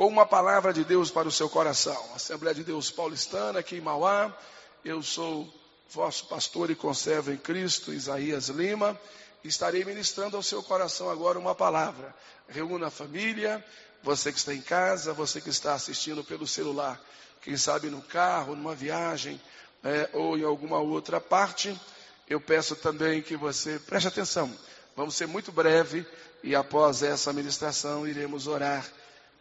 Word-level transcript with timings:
com 0.00 0.06
uma 0.06 0.24
palavra 0.24 0.72
de 0.72 0.82
Deus 0.82 1.10
para 1.10 1.28
o 1.28 1.30
seu 1.30 1.46
coração. 1.46 2.02
Assembleia 2.14 2.54
de 2.54 2.64
Deus 2.64 2.90
Paulistana, 2.90 3.58
aqui 3.58 3.76
em 3.76 3.82
Mauá. 3.82 4.34
Eu 4.82 5.02
sou 5.02 5.46
vosso 5.90 6.26
pastor 6.26 6.70
e 6.70 6.74
conservo 6.74 7.30
em 7.30 7.36
Cristo, 7.36 7.92
Isaías 7.92 8.48
Lima. 8.48 8.98
Estarei 9.44 9.84
ministrando 9.84 10.38
ao 10.38 10.42
seu 10.42 10.62
coração 10.62 11.10
agora 11.10 11.38
uma 11.38 11.54
palavra. 11.54 12.14
Reúna 12.48 12.86
a 12.86 12.90
família, 12.90 13.62
você 14.02 14.32
que 14.32 14.38
está 14.38 14.54
em 14.54 14.62
casa, 14.62 15.12
você 15.12 15.38
que 15.38 15.50
está 15.50 15.74
assistindo 15.74 16.24
pelo 16.24 16.46
celular, 16.46 16.98
quem 17.42 17.58
sabe 17.58 17.90
no 17.90 18.00
carro, 18.00 18.56
numa 18.56 18.74
viagem 18.74 19.38
é, 19.84 20.08
ou 20.14 20.38
em 20.38 20.44
alguma 20.44 20.78
outra 20.78 21.20
parte. 21.20 21.78
Eu 22.26 22.40
peço 22.40 22.74
também 22.74 23.20
que 23.20 23.36
você 23.36 23.78
preste 23.78 24.08
atenção. 24.08 24.50
Vamos 24.96 25.14
ser 25.14 25.28
muito 25.28 25.52
breve 25.52 26.06
e 26.42 26.54
após 26.54 27.02
essa 27.02 27.34
ministração 27.34 28.08
iremos 28.08 28.46
orar 28.46 28.82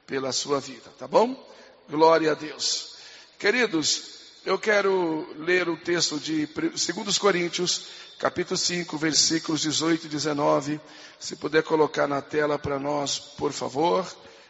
pela 0.10 0.32
sua 0.32 0.60
vida, 0.60 0.90
tá 0.98 1.08
bom? 1.08 1.38
Glória 1.88 2.32
a 2.32 2.34
Deus. 2.34 2.96
Queridos, 3.38 4.42
eu 4.44 4.58
quero 4.58 5.28
ler 5.38 5.70
o 5.70 5.78
texto 5.78 6.20
de 6.20 6.48
2 6.48 7.18
Coríntios, 7.20 7.86
capítulo 8.18 8.58
5, 8.58 8.98
versículos 8.98 9.62
18 9.62 10.08
e 10.08 10.10
19. 10.10 10.82
Se 11.20 11.36
puder 11.36 11.62
colocar 11.62 12.08
na 12.08 12.24
tela 12.24 12.58
para 12.58 12.80
nós, 12.80 13.20
por 13.20 13.54
favor. 13.54 14.04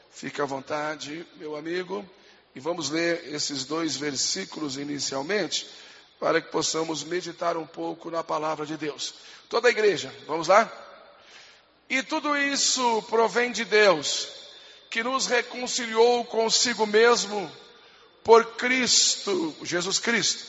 Fique 0.09 0.41
à 0.41 0.45
vontade, 0.45 1.27
meu 1.35 1.57
amigo. 1.57 2.09
E 2.55 2.59
vamos 2.61 2.89
ler 2.89 3.27
esses 3.33 3.65
dois 3.65 3.97
versículos 3.97 4.77
inicialmente, 4.77 5.69
para 6.21 6.39
que 6.39 6.49
possamos 6.51 7.03
meditar 7.03 7.57
um 7.57 7.67
pouco 7.67 8.09
na 8.09 8.23
palavra 8.23 8.65
de 8.65 8.77
Deus. 8.77 9.13
Toda 9.49 9.67
a 9.67 9.71
igreja, 9.71 10.13
vamos 10.25 10.47
lá? 10.47 10.71
E 11.89 12.01
tudo 12.01 12.37
isso 12.37 13.01
provém 13.09 13.51
de 13.51 13.65
Deus 13.65 14.39
que 14.89 15.03
nos 15.03 15.27
reconciliou 15.27 16.25
consigo 16.25 16.85
mesmo 16.85 17.51
por 18.23 18.55
Cristo, 18.55 19.55
Jesus 19.63 19.99
Cristo, 19.99 20.43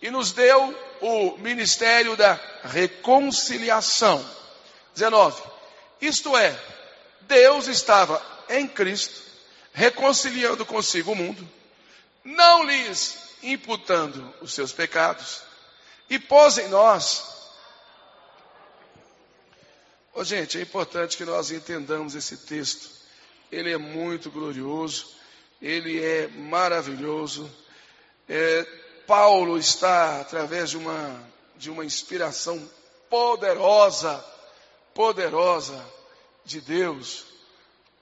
e 0.00 0.10
nos 0.10 0.32
deu 0.32 0.74
o 1.00 1.36
ministério 1.38 2.16
da 2.16 2.40
reconciliação. 2.64 4.24
19. 4.94 5.42
Isto 6.00 6.36
é, 6.36 6.58
Deus 7.22 7.66
estava 7.66 8.20
em 8.48 8.66
Cristo, 8.66 9.22
reconciliando 9.72 10.66
consigo 10.66 11.12
o 11.12 11.16
mundo, 11.16 11.48
não 12.24 12.64
lhes 12.64 13.18
imputando 13.42 14.34
os 14.40 14.52
seus 14.52 14.72
pecados, 14.72 15.42
e 16.08 16.18
pôs 16.18 16.58
em 16.58 16.68
nós. 16.68 17.24
Oh, 20.14 20.24
gente, 20.24 20.58
é 20.58 20.62
importante 20.62 21.16
que 21.16 21.24
nós 21.24 21.50
entendamos 21.50 22.14
esse 22.14 22.36
texto 22.36 23.01
ele 23.52 23.70
é 23.70 23.76
muito 23.76 24.30
glorioso, 24.30 25.14
ele 25.60 26.02
é 26.02 26.26
maravilhoso. 26.26 27.48
É, 28.26 28.66
Paulo 29.06 29.58
está, 29.58 30.22
através 30.22 30.70
de 30.70 30.78
uma, 30.78 31.22
de 31.56 31.70
uma 31.70 31.84
inspiração 31.84 32.66
poderosa, 33.10 34.24
poderosa 34.94 35.84
de 36.46 36.62
Deus, 36.62 37.26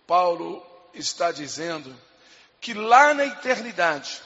Paulo 0.06 0.64
está 0.94 1.32
dizendo 1.32 1.94
que 2.60 2.72
lá 2.72 3.12
na 3.12 3.26
eternidade, 3.26 4.22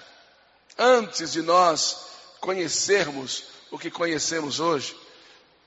antes 0.76 1.32
de 1.32 1.40
nós 1.40 2.06
conhecermos 2.38 3.44
o 3.70 3.78
que 3.78 3.90
conhecemos 3.90 4.60
hoje, 4.60 4.94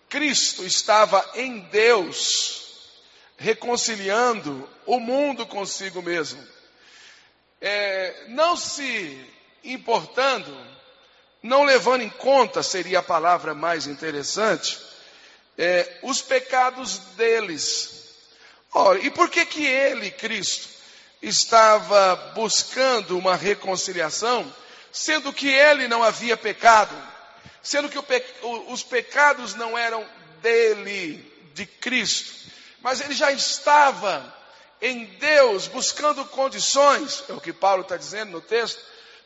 Cristo 0.08 0.64
estava 0.64 1.27
em 1.33 1.61
Deus 1.61 2.67
reconciliando 3.38 4.67
o 4.85 4.99
mundo 4.99 5.45
consigo 5.45 6.02
mesmo. 6.02 6.43
É, 7.61 8.25
não 8.30 8.57
se 8.57 9.25
importando, 9.63 10.55
não 11.41 11.63
levando 11.63 12.02
em 12.02 12.09
conta, 12.09 12.63
seria 12.63 12.99
a 12.99 13.03
palavra 13.03 13.53
mais 13.53 13.88
interessante, 13.88 14.80
é, 15.58 15.99
os 16.03 16.21
pecados 16.21 16.97
deles. 17.15 18.15
Ora, 18.73 18.99
e 18.99 19.09
por 19.09 19.30
que 19.30 19.45
que 19.45 19.65
ele, 19.65 20.11
Cristo, 20.11 20.67
estava 21.21 22.15
buscando 22.36 23.17
uma 23.17 23.36
reconciliação, 23.36 24.52
sendo 24.92 25.33
que 25.33 25.47
ele 25.47 25.87
não 25.87 26.03
havia 26.03 26.37
pecado, 26.37 26.95
sendo 27.61 27.89
que 27.89 28.02
pe, 28.02 28.23
os 28.67 28.83
pecados 28.83 29.55
não 29.55 29.77
eram 29.77 30.08
dele, 30.42 31.23
de 31.53 31.65
Cristo? 31.65 32.47
Mas 32.87 33.02
ele 33.02 33.14
já 33.14 33.33
estava 33.33 34.33
em 34.81 35.03
Deus 35.20 35.67
buscando 35.67 36.23
condições, 36.23 37.21
é 37.27 37.33
o 37.33 37.42
que 37.42 37.52
Paulo 37.52 37.81
está 37.81 37.98
dizendo 37.98 38.31
no 38.31 38.39
texto, 38.39 38.81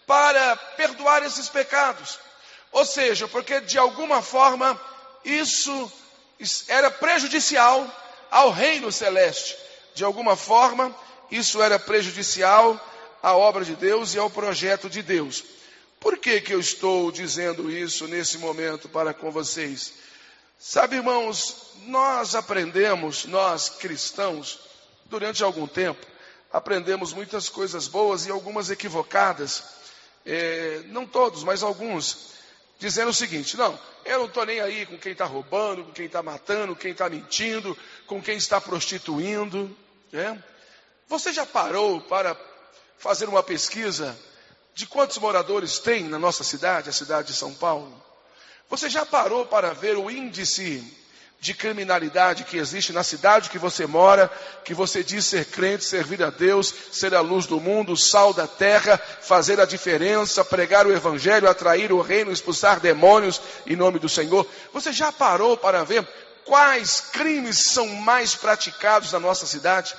para 0.08 0.56
perdoar 0.56 1.24
esses 1.24 1.48
pecados. 1.48 2.18
Ou 2.72 2.84
seja, 2.84 3.28
porque 3.28 3.62
de 3.62 3.78
alguma 3.78 4.20
forma 4.24 4.82
isso 5.24 5.92
era 6.68 6.90
prejudicial 6.90 7.86
ao 8.32 8.50
reino 8.50 8.92
celeste. 8.92 9.56
De 9.94 10.04
alguma 10.04 10.36
forma, 10.36 10.92
isso 11.30 11.62
era 11.62 11.78
prejudicial 11.78 12.84
à 13.22 13.38
obra 13.38 13.64
de 13.64 13.76
Deus 13.76 14.16
e 14.16 14.18
ao 14.18 14.32
projeto 14.32 14.90
de 14.90 15.04
Deus. 15.04 15.44
Por 16.00 16.18
que, 16.18 16.42
que 16.42 16.56
eu 16.56 16.60
estou 16.60 17.12
dizendo 17.12 17.70
isso 17.70 18.08
nesse 18.08 18.40
momento 18.40 18.90
para 18.90 19.14
com 19.14 19.30
vocês? 19.30 20.01
Sabe, 20.64 20.98
irmãos, 20.98 21.74
nós 21.88 22.36
aprendemos, 22.36 23.26
nós 23.26 23.68
cristãos, 23.68 24.60
durante 25.06 25.44
algum 25.44 25.66
tempo, 25.66 26.06
aprendemos 26.54 27.14
muitas 27.14 27.50
coisas 27.50 27.88
boas 27.88 28.28
e 28.28 28.32
algumas 28.32 28.70
equivocadas. 28.70 29.64
É, 30.24 30.84
não 30.86 31.08
todos, 31.08 31.44
mas 31.44 31.64
alguns, 31.64 32.36
dizendo 32.78 33.10
o 33.10 33.14
seguinte: 33.14 33.58
não, 33.58 33.78
eu 34.06 34.20
não 34.20 34.26
estou 34.28 34.46
nem 34.46 34.62
aí 34.62 34.86
com 34.86 35.00
quem 35.00 35.14
está 35.14 35.26
roubando, 35.26 35.84
com 35.84 35.92
quem 35.94 36.06
está 36.06 36.22
matando, 36.22 36.76
quem 36.76 36.92
está 36.92 37.10
mentindo, 37.10 37.76
com 38.06 38.22
quem 38.22 38.38
está 38.38 38.62
prostituindo. 38.62 39.76
É? 40.14 40.38
Você 41.08 41.34
já 41.34 41.44
parou 41.44 42.02
para 42.02 42.38
fazer 43.00 43.28
uma 43.28 43.42
pesquisa 43.42 44.16
de 44.76 44.86
quantos 44.86 45.18
moradores 45.18 45.80
tem 45.80 46.04
na 46.04 46.20
nossa 46.20 46.44
cidade, 46.44 46.88
a 46.88 46.94
cidade 46.94 47.30
de 47.30 47.34
São 47.34 47.52
Paulo? 47.52 48.11
Você 48.72 48.90
já 48.90 49.06
parou 49.06 49.46
para 49.46 49.74
ver 49.74 49.98
o 49.98 50.10
índice 50.10 50.82
de 51.42 51.54
criminalidade 51.54 52.46
que 52.46 52.56
existe 52.56 52.94
na 52.94 53.04
cidade 53.04 53.50
que 53.50 53.60
você 53.60 53.86
mora, 53.86 54.32
que 54.64 54.74
você 54.74 55.04
diz 55.04 55.26
ser 55.26 55.44
crente, 55.44 55.84
servir 55.84 56.24
a 56.24 56.30
Deus, 56.30 56.74
ser 56.90 57.14
a 57.14 57.20
luz 57.20 57.46
do 57.46 57.60
mundo, 57.60 57.98
sal 57.98 58.34
da 58.34 58.48
terra, 58.48 58.98
fazer 58.98 59.60
a 59.60 59.66
diferença, 59.66 60.46
pregar 60.46 60.88
o 60.88 60.94
evangelho, 60.94 61.50
atrair 61.50 61.92
o 61.92 62.00
reino, 62.00 62.32
expulsar 62.32 62.80
demônios 62.80 63.42
em 63.68 63.76
nome 63.76 64.00
do 64.00 64.08
Senhor. 64.08 64.48
Você 64.72 64.94
já 64.94 65.12
parou 65.12 65.58
para 65.58 65.84
ver 65.84 66.08
quais 66.46 67.02
crimes 67.12 67.58
são 67.58 67.88
mais 67.88 68.36
praticados 68.36 69.12
na 69.12 69.20
nossa 69.20 69.46
cidade? 69.46 69.94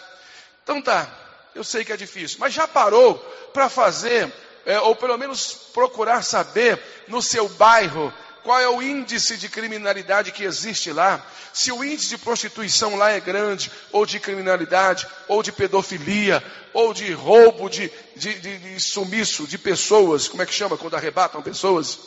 Então 0.64 0.80
tá, 0.80 1.06
eu 1.54 1.62
sei 1.62 1.84
que 1.84 1.92
é 1.92 1.96
difícil, 1.96 2.38
mas 2.40 2.54
já 2.54 2.66
parou 2.66 3.18
para 3.52 3.68
fazer, 3.68 4.32
é, 4.64 4.80
ou 4.80 4.96
pelo 4.96 5.18
menos 5.18 5.52
procurar 5.74 6.22
saber 6.22 6.82
no 7.06 7.20
seu 7.20 7.50
bairro, 7.50 8.10
qual 8.42 8.58
é 8.58 8.68
o 8.68 8.82
índice 8.82 9.36
de 9.36 9.48
criminalidade 9.48 10.32
que 10.32 10.44
existe 10.44 10.92
lá, 10.92 11.24
se 11.52 11.70
o 11.70 11.84
índice 11.84 12.08
de 12.08 12.18
prostituição 12.18 12.96
lá 12.96 13.10
é 13.10 13.20
grande, 13.20 13.70
ou 13.92 14.04
de 14.04 14.18
criminalidade, 14.18 15.06
ou 15.28 15.42
de 15.42 15.52
pedofilia, 15.52 16.42
ou 16.72 16.92
de 16.92 17.12
roubo 17.12 17.68
de, 17.68 17.90
de, 18.16 18.34
de, 18.34 18.58
de 18.58 18.80
sumiço 18.80 19.46
de 19.46 19.58
pessoas, 19.58 20.28
como 20.28 20.42
é 20.42 20.46
que 20.46 20.54
chama 20.54 20.76
quando 20.76 20.96
arrebatam 20.96 21.42
pessoas? 21.42 21.98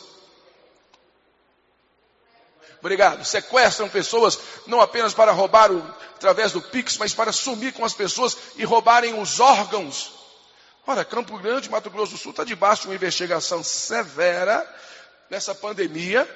Obrigado. 2.80 3.24
Sequestram 3.24 3.88
pessoas 3.88 4.38
não 4.66 4.80
apenas 4.80 5.14
para 5.14 5.32
roubar 5.32 5.72
o, 5.72 5.78
através 6.14 6.52
do 6.52 6.60
Pix, 6.60 6.96
mas 6.98 7.14
para 7.14 7.32
sumir 7.32 7.72
com 7.72 7.84
as 7.84 7.94
pessoas 7.94 8.36
e 8.56 8.64
roubarem 8.64 9.18
os 9.20 9.40
órgãos. 9.40 10.12
Ora, 10.86 11.04
Campo 11.04 11.36
Grande, 11.38 11.68
Mato 11.68 11.90
Grosso 11.90 12.12
do 12.12 12.18
Sul, 12.18 12.30
está 12.30 12.44
debaixo 12.44 12.82
de 12.82 12.88
uma 12.88 12.94
investigação 12.94 13.62
severa 13.62 14.64
nessa 15.30 15.54
pandemia 15.54 16.28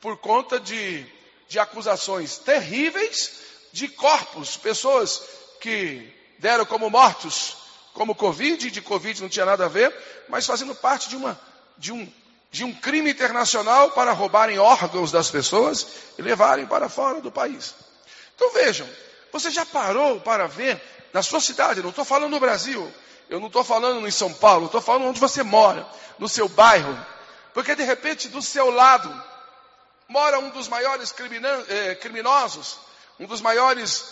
por 0.00 0.18
conta 0.18 0.60
de, 0.60 1.06
de 1.48 1.58
acusações 1.58 2.38
terríveis 2.38 3.40
de 3.72 3.88
corpos, 3.88 4.56
pessoas 4.56 5.22
que 5.60 6.12
deram 6.38 6.64
como 6.66 6.90
mortos, 6.90 7.56
como 7.94 8.14
Covid, 8.14 8.70
de 8.70 8.80
Covid 8.82 9.22
não 9.22 9.28
tinha 9.28 9.46
nada 9.46 9.64
a 9.64 9.68
ver, 9.68 9.94
mas 10.28 10.46
fazendo 10.46 10.74
parte 10.74 11.08
de, 11.08 11.16
uma, 11.16 11.40
de, 11.78 11.92
um, 11.92 12.12
de 12.50 12.64
um 12.64 12.72
crime 12.72 13.10
internacional 13.10 13.92
para 13.92 14.12
roubarem 14.12 14.58
órgãos 14.58 15.10
das 15.10 15.30
pessoas 15.30 15.86
e 16.18 16.22
levarem 16.22 16.66
para 16.66 16.88
fora 16.88 17.20
do 17.20 17.32
país. 17.32 17.74
Então 18.34 18.52
vejam, 18.52 18.88
você 19.32 19.50
já 19.50 19.64
parou 19.64 20.20
para 20.20 20.46
ver 20.46 20.80
na 21.12 21.22
sua 21.22 21.40
cidade, 21.40 21.82
não 21.82 21.90
estou 21.90 22.04
falando 22.04 22.32
no 22.32 22.40
Brasil, 22.40 22.92
eu 23.30 23.40
não 23.40 23.46
estou 23.46 23.64
falando 23.64 24.06
em 24.06 24.10
São 24.10 24.32
Paulo, 24.32 24.66
estou 24.66 24.80
falando 24.80 25.06
onde 25.06 25.20
você 25.20 25.42
mora, 25.42 25.86
no 26.18 26.28
seu 26.28 26.48
bairro, 26.48 26.94
porque 27.54 27.76
de 27.76 27.84
repente 27.84 28.28
do 28.28 28.42
seu 28.42 28.68
lado 28.70 29.24
mora 30.08 30.38
um 30.40 30.50
dos 30.50 30.68
maiores 30.68 31.14
eh, 31.68 31.94
criminosos, 31.94 32.76
um 33.18 33.26
dos 33.26 33.40
maiores 33.40 34.04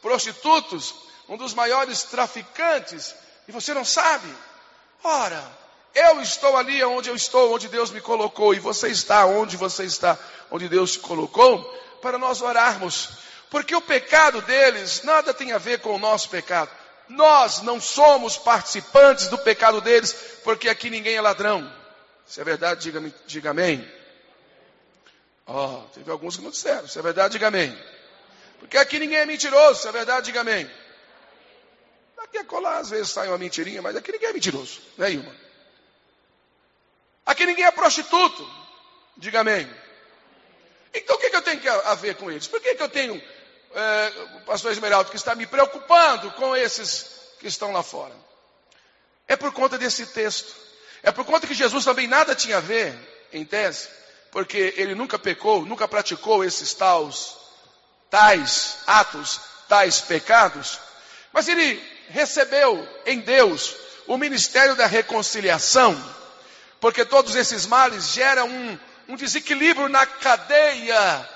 prostitutos, 0.00 0.94
um 1.28 1.36
dos 1.36 1.54
maiores 1.54 2.04
traficantes 2.04 3.14
E 3.48 3.52
você 3.52 3.72
não 3.74 3.84
sabe? 3.84 4.28
Ora, 5.04 5.44
eu 5.94 6.20
estou 6.20 6.56
ali 6.56 6.82
onde 6.82 7.08
eu 7.08 7.14
estou, 7.14 7.54
onde 7.54 7.68
Deus 7.68 7.90
me 7.90 8.00
colocou, 8.00 8.52
e 8.52 8.58
você 8.58 8.88
está 8.88 9.24
onde 9.24 9.56
você 9.56 9.84
está, 9.84 10.18
onde 10.50 10.68
Deus 10.68 10.92
te 10.92 10.98
colocou, 10.98 11.62
para 12.02 12.18
nós 12.18 12.42
orarmos. 12.42 13.10
Porque 13.48 13.74
o 13.74 13.80
pecado 13.80 14.42
deles 14.42 15.02
nada 15.04 15.32
tem 15.32 15.52
a 15.52 15.58
ver 15.58 15.80
com 15.80 15.94
o 15.94 15.98
nosso 15.98 16.28
pecado. 16.28 16.70
Nós 17.08 17.62
não 17.62 17.80
somos 17.80 18.36
participantes 18.36 19.28
do 19.28 19.38
pecado 19.38 19.80
deles, 19.80 20.12
porque 20.42 20.68
aqui 20.68 20.90
ninguém 20.90 21.14
é 21.14 21.20
ladrão. 21.20 21.72
Se 22.26 22.40
é 22.40 22.44
verdade, 22.44 22.82
diga, 22.82 23.14
diga 23.26 23.50
amém. 23.50 23.88
Ó, 25.46 25.78
oh, 25.78 25.88
teve 25.90 26.10
alguns 26.10 26.36
que 26.36 26.42
não 26.42 26.50
disseram. 26.50 26.88
Se 26.88 26.98
é 26.98 27.02
verdade, 27.02 27.32
diga 27.32 27.48
amém. 27.48 27.76
Porque 28.58 28.76
aqui 28.76 28.98
ninguém 28.98 29.18
é 29.18 29.26
mentiroso. 29.26 29.80
Se 29.80 29.88
é 29.88 29.92
verdade, 29.92 30.26
diga 30.26 30.40
amém. 30.40 30.68
Aqui 32.18 32.38
é 32.38 32.44
colar, 32.44 32.78
às 32.78 32.90
vezes 32.90 33.10
sai 33.10 33.28
uma 33.28 33.38
mentirinha, 33.38 33.80
mas 33.80 33.94
aqui 33.94 34.10
ninguém 34.10 34.30
é 34.30 34.32
mentiroso. 34.32 34.80
Né, 34.98 35.12
Ilma? 35.12 35.34
Aqui 37.24 37.46
ninguém 37.46 37.64
é 37.64 37.70
prostituto. 37.70 38.48
Diga 39.16 39.40
amém. 39.40 39.68
Então 40.92 41.14
o 41.14 41.18
que, 41.18 41.30
que 41.30 41.36
eu 41.36 41.42
tenho 41.42 41.60
a 41.84 41.94
ver 41.94 42.16
com 42.16 42.30
eles? 42.30 42.48
Por 42.48 42.60
que, 42.60 42.74
que 42.74 42.82
eu 42.82 42.88
tenho 42.88 43.22
é, 43.74 44.12
o 44.36 44.40
pastor 44.40 44.72
Esmeraldo 44.72 45.10
que 45.10 45.16
está 45.16 45.34
me 45.34 45.46
preocupando 45.46 46.30
com 46.32 46.56
esses 46.56 47.06
que 47.38 47.46
estão 47.46 47.72
lá 47.72 47.82
fora? 47.82 48.14
É 49.28 49.36
por 49.36 49.52
conta 49.52 49.78
desse 49.78 50.06
texto. 50.06 50.65
É 51.06 51.12
por 51.12 51.24
conta 51.24 51.46
que 51.46 51.54
Jesus 51.54 51.84
também 51.84 52.08
nada 52.08 52.34
tinha 52.34 52.56
a 52.56 52.60
ver, 52.60 52.92
em 53.32 53.44
tese, 53.44 53.88
porque 54.32 54.74
ele 54.76 54.92
nunca 54.92 55.16
pecou, 55.16 55.64
nunca 55.64 55.86
praticou 55.86 56.44
esses 56.44 56.74
tais, 56.74 57.36
tais 58.10 58.78
atos, 58.88 59.40
tais 59.68 60.00
pecados, 60.00 60.80
mas 61.32 61.46
ele 61.46 61.80
recebeu 62.08 62.88
em 63.06 63.20
Deus 63.20 63.76
o 64.08 64.18
ministério 64.18 64.74
da 64.74 64.86
reconciliação, 64.86 65.96
porque 66.80 67.04
todos 67.04 67.36
esses 67.36 67.66
males 67.66 68.08
geram 68.08 68.48
um, 68.48 68.78
um 69.10 69.14
desequilíbrio 69.14 69.88
na 69.88 70.04
cadeia 70.06 71.30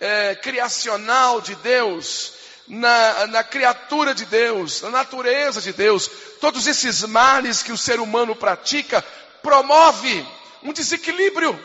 é, 0.00 0.34
criacional 0.36 1.42
de 1.42 1.54
Deus, 1.56 2.32
na, 2.68 3.26
na 3.26 3.44
criatura 3.44 4.14
de 4.14 4.24
Deus, 4.24 4.82
na 4.82 4.90
natureza 4.90 5.60
de 5.60 5.72
Deus, 5.72 6.10
todos 6.40 6.66
esses 6.66 7.02
males 7.02 7.62
que 7.62 7.72
o 7.72 7.78
ser 7.78 8.00
humano 8.00 8.34
pratica, 8.34 9.02
promove 9.42 10.26
um 10.62 10.72
desequilíbrio. 10.72 11.58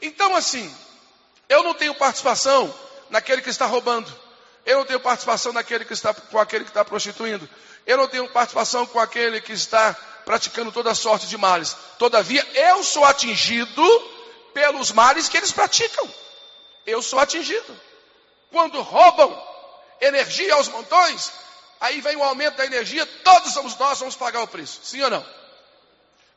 Então, 0.00 0.34
assim, 0.36 0.72
eu 1.48 1.62
não 1.62 1.74
tenho 1.74 1.94
participação 1.94 2.72
naquele 3.10 3.42
que 3.42 3.50
está 3.50 3.66
roubando. 3.66 4.10
Eu 4.64 4.78
não 4.78 4.84
tenho 4.84 5.00
participação 5.00 5.52
naquele 5.52 5.84
que 5.84 5.92
está 5.92 6.14
com 6.14 6.38
aquele 6.38 6.64
que 6.64 6.70
está 6.70 6.84
prostituindo. 6.84 7.48
Eu 7.86 7.96
não 7.96 8.06
tenho 8.06 8.28
participação 8.28 8.86
com 8.86 9.00
aquele 9.00 9.40
que 9.40 9.52
está 9.52 9.94
praticando 10.24 10.70
toda 10.70 10.94
sorte 10.94 11.26
de 11.26 11.36
males. 11.36 11.76
Todavia, 11.98 12.46
eu 12.54 12.84
sou 12.84 13.04
atingido 13.04 13.82
pelos 14.52 14.92
males 14.92 15.28
que 15.28 15.36
eles 15.36 15.50
praticam 15.50 16.08
eu 16.86 17.02
sou 17.02 17.18
atingido. 17.18 17.78
Quando 18.50 18.80
roubam 18.80 19.49
energia 20.00 20.54
aos 20.54 20.68
montões, 20.68 21.32
aí 21.80 22.00
vem 22.00 22.16
o 22.16 22.22
aumento 22.22 22.56
da 22.56 22.66
energia, 22.66 23.04
todos 23.24 23.52
somos 23.52 23.76
nós 23.76 23.98
vamos 23.98 24.16
pagar 24.16 24.42
o 24.42 24.48
preço. 24.48 24.80
Sim 24.82 25.02
ou 25.02 25.10
não? 25.10 25.26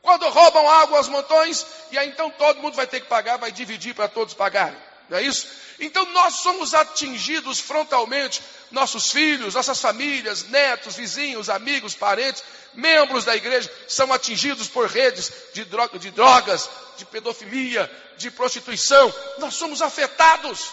Quando 0.02 0.28
roubam 0.28 0.68
água 0.68 0.98
aos 0.98 1.08
montões, 1.08 1.64
e 1.90 1.98
aí 1.98 2.08
então 2.08 2.30
todo 2.30 2.60
mundo 2.60 2.74
vai 2.74 2.86
ter 2.86 3.00
que 3.00 3.06
pagar, 3.06 3.38
vai 3.38 3.50
dividir 3.50 3.94
para 3.94 4.06
todos 4.06 4.34
pagarem. 4.34 4.76
Não 5.08 5.18
é 5.18 5.22
isso? 5.22 5.46
Então 5.80 6.04
nós 6.12 6.34
somos 6.36 6.74
atingidos 6.74 7.58
frontalmente, 7.58 8.42
nossos 8.70 9.10
filhos, 9.10 9.54
nossas 9.54 9.80
famílias, 9.80 10.44
netos, 10.44 10.94
vizinhos, 10.94 11.50
amigos, 11.50 11.94
parentes, 11.94 12.42
membros 12.74 13.24
da 13.24 13.34
igreja 13.36 13.70
são 13.88 14.12
atingidos 14.12 14.68
por 14.68 14.88
redes 14.88 15.32
de, 15.52 15.64
de 15.98 16.10
drogas, 16.10 16.68
de 16.96 17.04
pedofilia, 17.06 17.90
de 18.16 18.30
prostituição. 18.30 19.12
Nós 19.38 19.54
somos 19.54 19.82
afetados. 19.82 20.70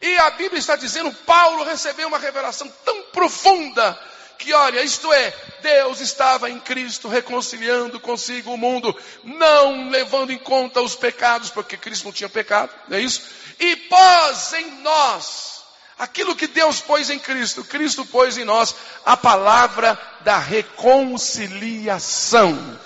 E 0.00 0.16
a 0.18 0.30
Bíblia 0.30 0.58
está 0.58 0.76
dizendo, 0.76 1.12
Paulo 1.12 1.64
recebeu 1.64 2.08
uma 2.08 2.18
revelação 2.18 2.72
tão 2.84 3.02
profunda 3.04 3.98
que 4.38 4.52
olha, 4.54 4.82
isto 4.82 5.12
é, 5.12 5.34
Deus 5.60 6.00
estava 6.00 6.48
em 6.48 6.58
Cristo 6.58 7.08
reconciliando 7.08 8.00
consigo 8.00 8.54
o 8.54 8.56
mundo, 8.56 8.96
não 9.22 9.90
levando 9.90 10.32
em 10.32 10.38
conta 10.38 10.80
os 10.80 10.94
pecados, 10.94 11.50
porque 11.50 11.76
Cristo 11.76 12.06
não 12.06 12.12
tinha 12.12 12.30
pecado, 12.30 12.72
não 12.88 12.96
é 12.96 13.02
isso? 13.02 13.22
E 13.58 13.76
pôs 13.76 14.54
em 14.54 14.70
nós 14.80 15.62
aquilo 15.98 16.34
que 16.34 16.46
Deus 16.46 16.80
pôs 16.80 17.10
em 17.10 17.18
Cristo, 17.18 17.62
Cristo 17.62 18.06
pôs 18.06 18.38
em 18.38 18.44
nós 18.44 18.74
a 19.04 19.18
palavra 19.18 20.00
da 20.22 20.38
reconciliação. 20.38 22.80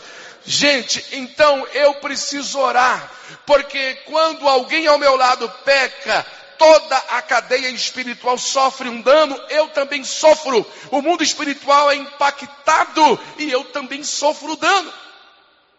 Gente, 0.44 1.06
então 1.12 1.64
eu 1.68 1.94
preciso 1.94 2.58
orar, 2.58 3.08
porque 3.46 3.94
quando 4.06 4.48
alguém 4.48 4.88
ao 4.88 4.98
meu 4.98 5.16
lado 5.16 5.48
peca, 5.64 6.26
toda 6.64 6.96
a 6.96 7.20
cadeia 7.20 7.68
espiritual 7.68 8.38
sofre 8.38 8.88
um 8.88 9.02
dano, 9.02 9.38
eu 9.50 9.68
também 9.68 10.02
sofro. 10.02 10.64
O 10.90 11.02
mundo 11.02 11.22
espiritual 11.22 11.90
é 11.90 11.96
impactado 11.96 13.20
e 13.38 13.50
eu 13.50 13.64
também 13.64 14.02
sofro 14.02 14.56
dano. 14.56 14.90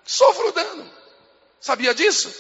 Sofro 0.04 0.52
dano. 0.52 0.88
Sabia 1.60 1.96
disso? 1.96 2.32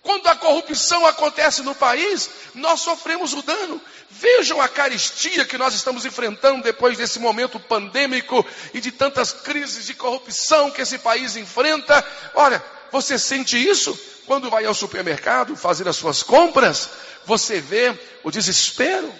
Quando 0.00 0.26
a 0.28 0.36
corrupção 0.36 1.04
acontece 1.04 1.62
no 1.62 1.74
país, 1.74 2.30
nós 2.54 2.80
sofremos 2.80 3.34
o 3.34 3.42
dano. 3.42 3.78
Vejam 4.08 4.62
a 4.62 4.68
caristia 4.68 5.44
que 5.44 5.58
nós 5.58 5.74
estamos 5.74 6.06
enfrentando 6.06 6.62
depois 6.62 6.96
desse 6.96 7.18
momento 7.18 7.60
pandêmico 7.60 8.46
e 8.72 8.80
de 8.80 8.90
tantas 8.90 9.32
crises 9.32 9.84
de 9.84 9.92
corrupção 9.92 10.70
que 10.70 10.80
esse 10.80 10.96
país 10.96 11.36
enfrenta. 11.36 12.02
Olha, 12.34 12.64
você 12.90 13.18
sente 13.18 13.58
isso 13.58 13.98
quando 14.24 14.48
vai 14.48 14.64
ao 14.64 14.74
supermercado 14.74 15.54
fazer 15.56 15.86
as 15.86 15.96
suas 15.96 16.22
compras? 16.22 16.88
Você 17.26 17.60
vê 17.60 17.98
o 18.22 18.30
desespero 18.30 19.12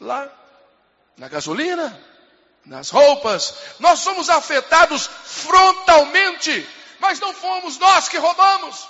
lá 0.00 0.30
na 1.16 1.28
gasolina, 1.28 1.98
nas 2.64 2.90
roupas. 2.90 3.54
Nós 3.78 4.00
somos 4.00 4.28
afetados 4.28 5.06
frontalmente, 5.06 6.66
mas 6.98 7.20
não 7.20 7.32
fomos 7.32 7.78
nós 7.78 8.08
que 8.08 8.18
roubamos. 8.18 8.88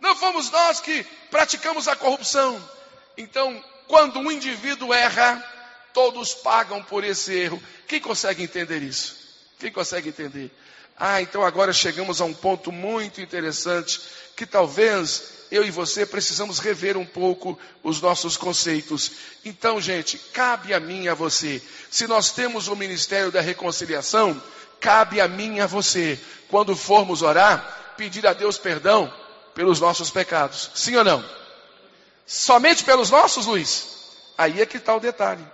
Não 0.00 0.14
fomos 0.14 0.50
nós 0.50 0.80
que 0.80 1.02
praticamos 1.30 1.88
a 1.88 1.96
corrupção. 1.96 2.62
Então, 3.16 3.62
quando 3.88 4.18
um 4.18 4.30
indivíduo 4.30 4.92
erra, 4.92 5.42
todos 5.94 6.34
pagam 6.34 6.82
por 6.82 7.04
esse 7.04 7.32
erro. 7.32 7.62
Quem 7.86 8.00
consegue 8.00 8.42
entender 8.42 8.82
isso? 8.82 9.16
Quem 9.58 9.72
consegue 9.72 10.10
entender? 10.10 10.50
Ah, 10.96 11.22
então 11.22 11.44
agora 11.44 11.72
chegamos 11.72 12.20
a 12.20 12.24
um 12.24 12.34
ponto 12.34 12.70
muito 12.70 13.20
interessante 13.20 14.00
que 14.36 14.44
talvez 14.44 15.41
eu 15.52 15.62
e 15.62 15.70
você 15.70 16.06
precisamos 16.06 16.58
rever 16.58 16.96
um 16.96 17.04
pouco 17.04 17.58
os 17.84 18.00
nossos 18.00 18.38
conceitos. 18.38 19.12
Então, 19.44 19.78
gente, 19.82 20.16
cabe 20.16 20.72
a 20.72 20.80
mim 20.80 21.02
e 21.02 21.08
a 21.10 21.14
você. 21.14 21.62
Se 21.90 22.06
nós 22.06 22.30
temos 22.30 22.68
o 22.68 22.74
ministério 22.74 23.30
da 23.30 23.42
reconciliação, 23.42 24.42
cabe 24.80 25.20
a 25.20 25.28
mim 25.28 25.56
e 25.56 25.60
a 25.60 25.66
você, 25.66 26.18
quando 26.48 26.74
formos 26.74 27.20
orar, 27.20 27.94
pedir 27.98 28.26
a 28.26 28.32
Deus 28.32 28.56
perdão 28.56 29.12
pelos 29.54 29.78
nossos 29.78 30.08
pecados. 30.08 30.70
Sim 30.74 30.96
ou 30.96 31.04
não? 31.04 31.22
Somente 32.26 32.82
pelos 32.82 33.10
nossos, 33.10 33.44
Luiz? 33.44 33.88
Aí 34.38 34.58
é 34.58 34.64
que 34.64 34.78
está 34.78 34.96
o 34.96 35.00
detalhe. 35.00 35.46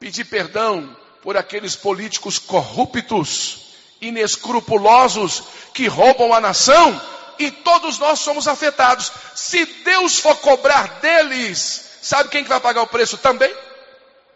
Pedir 0.00 0.24
perdão 0.24 0.96
por 1.22 1.36
aqueles 1.36 1.76
políticos 1.76 2.36
corruptos, 2.36 3.76
inescrupulosos, 4.00 5.44
que 5.72 5.86
roubam 5.86 6.34
a 6.34 6.40
nação, 6.40 7.00
e 7.44 7.50
todos 7.50 7.98
nós 7.98 8.20
somos 8.20 8.46
afetados. 8.46 9.12
Se 9.34 9.64
Deus 9.64 10.18
for 10.18 10.36
cobrar 10.36 11.00
deles, 11.00 11.84
sabe 12.02 12.28
quem 12.28 12.42
que 12.42 12.48
vai 12.48 12.60
pagar 12.60 12.82
o 12.82 12.86
preço 12.86 13.16
também? 13.16 13.54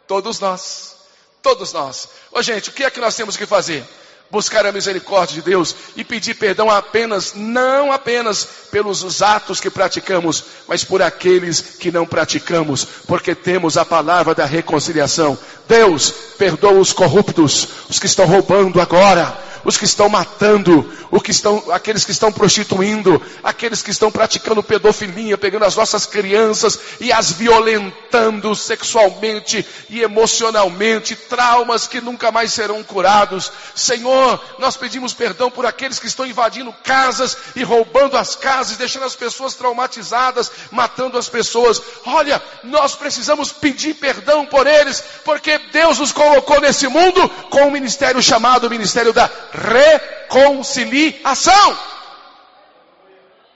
Todos 0.06 0.40
nós. 0.40 0.96
Todos 1.42 1.73
nós. 1.73 2.08
Ô 2.32 2.40
gente, 2.42 2.70
o 2.70 2.73
que 2.73 2.84
é 2.84 2.90
que 2.90 3.00
nós 3.00 3.14
temos 3.14 3.37
que 3.37 3.46
fazer? 3.46 3.87
buscar 4.30 4.66
a 4.66 4.73
misericórdia 4.73 5.37
de 5.37 5.42
Deus 5.42 5.76
e 5.94 6.02
pedir 6.02 6.34
perdão 6.34 6.68
apenas, 6.68 7.34
não 7.34 7.92
apenas 7.92 8.44
pelos 8.68 9.23
atos 9.23 9.61
que 9.61 9.70
praticamos, 9.70 10.44
mas 10.66 10.82
por 10.82 11.00
aqueles 11.00 11.61
que 11.61 11.92
não 11.92 12.04
praticamos, 12.04 12.84
porque 13.06 13.32
temos 13.32 13.76
a 13.76 13.84
palavra 13.84 14.34
da 14.34 14.44
reconciliação. 14.44 15.38
Deus 15.68 16.11
perdoa 16.37 16.80
os 16.80 16.92
corruptos, 16.92 17.68
os 17.88 18.00
que 18.00 18.06
estão 18.06 18.26
roubando 18.26 18.80
agora, 18.80 19.38
os 19.64 19.76
que 19.78 19.85
estão 19.85 20.09
matando, 20.09 20.90
os 21.11 21.23
que 21.23 21.30
estão, 21.30 21.62
aqueles 21.73 22.04
que 22.04 22.11
estão 22.11 22.30
prostituindo, 22.30 23.21
aqueles 23.42 23.83
que 23.83 23.90
estão 23.90 24.11
praticando 24.11 24.62
pedofilia, 24.62 25.38
pegando 25.38 25.64
as 25.64 25.76
nossas 25.76 26.04
crianças 26.06 26.78
e 27.00 27.12
as 27.12 27.33
violentando 27.33 28.54
sexualmente 28.54 29.66
e 29.88 30.02
emocionalmente, 30.02 31.16
traumas 31.16 31.87
que 31.87 32.00
nunca 32.00 32.30
mais 32.30 32.52
serão 32.52 32.83
curados. 32.83 33.50
Senhor, 33.75 34.40
nós 34.59 34.76
pedimos 34.76 35.14
perdão 35.14 35.50
por 35.50 35.64
aqueles 35.64 35.99
que 35.99 36.06
estão 36.06 36.26
invadindo 36.26 36.73
casas 36.85 37.37
e 37.56 37.62
roubando 37.62 38.16
as 38.16 38.37
casas, 38.37 38.76
deixando 38.76 39.06
as 39.06 39.16
pessoas 39.16 39.54
traumatizadas, 39.54 40.50
matando 40.71 41.16
as 41.16 41.28
pessoas. 41.28 41.80
Olha, 42.04 42.42
nós 42.62 42.94
precisamos 42.94 43.52
pedir 43.52 43.94
perdão 43.94 44.44
por 44.44 44.66
eles, 44.66 45.02
porque 45.25 45.59
Deus 45.73 45.99
nos 45.99 46.12
colocou 46.12 46.61
nesse 46.61 46.87
mundo 46.88 47.28
com 47.50 47.62
um 47.62 47.71
ministério 47.71 48.23
chamado 48.23 48.68
Ministério 48.75 49.12
da 49.12 49.28
Reconciliação. 49.54 51.78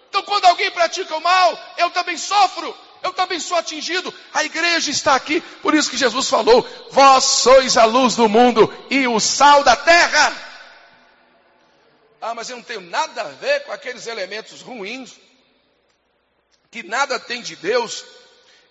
Então, 0.08 0.22
quando 0.22 0.46
alguém 0.46 0.70
pratica 0.70 1.16
o 1.16 1.20
mal, 1.20 1.58
eu 1.76 1.90
também 1.90 2.16
sofro, 2.16 2.74
eu 3.02 3.12
também 3.12 3.40
sou 3.40 3.56
atingido. 3.56 4.12
A 4.32 4.44
igreja 4.44 4.90
está 4.90 5.14
aqui, 5.14 5.40
por 5.62 5.74
isso 5.74 5.90
que 5.90 5.96
Jesus 5.96 6.28
falou: 6.28 6.66
Vós 6.90 7.24
sois 7.24 7.76
a 7.76 7.84
luz 7.84 8.14
do 8.14 8.28
mundo 8.28 8.72
e 8.90 9.06
o 9.08 9.18
sal 9.20 9.64
da 9.64 9.76
terra. 9.76 10.48
Ah, 12.20 12.34
mas 12.34 12.50
eu 12.50 12.56
não 12.56 12.64
tenho 12.64 12.80
nada 12.80 13.22
a 13.22 13.28
ver 13.28 13.64
com 13.64 13.72
aqueles 13.72 14.06
elementos 14.06 14.60
ruins, 14.60 15.12
que 16.70 16.82
nada 16.82 17.18
tem 17.18 17.42
de 17.42 17.56
Deus 17.56 18.04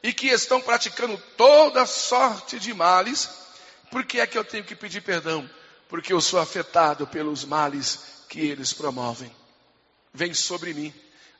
e 0.03 0.13
que 0.13 0.27
estão 0.27 0.61
praticando 0.61 1.17
toda 1.37 1.85
sorte 1.85 2.59
de 2.59 2.73
males. 2.73 3.29
Por 3.89 4.05
que 4.05 4.19
é 4.19 4.27
que 4.27 4.37
eu 4.37 4.43
tenho 4.43 4.63
que 4.63 4.75
pedir 4.75 5.01
perdão? 5.01 5.49
Porque 5.89 6.13
eu 6.13 6.21
sou 6.21 6.39
afetado 6.39 7.07
pelos 7.07 7.45
males 7.45 7.99
que 8.29 8.41
eles 8.41 8.73
promovem. 8.73 9.33
Vem 10.13 10.33
sobre 10.33 10.73
mim 10.73 10.93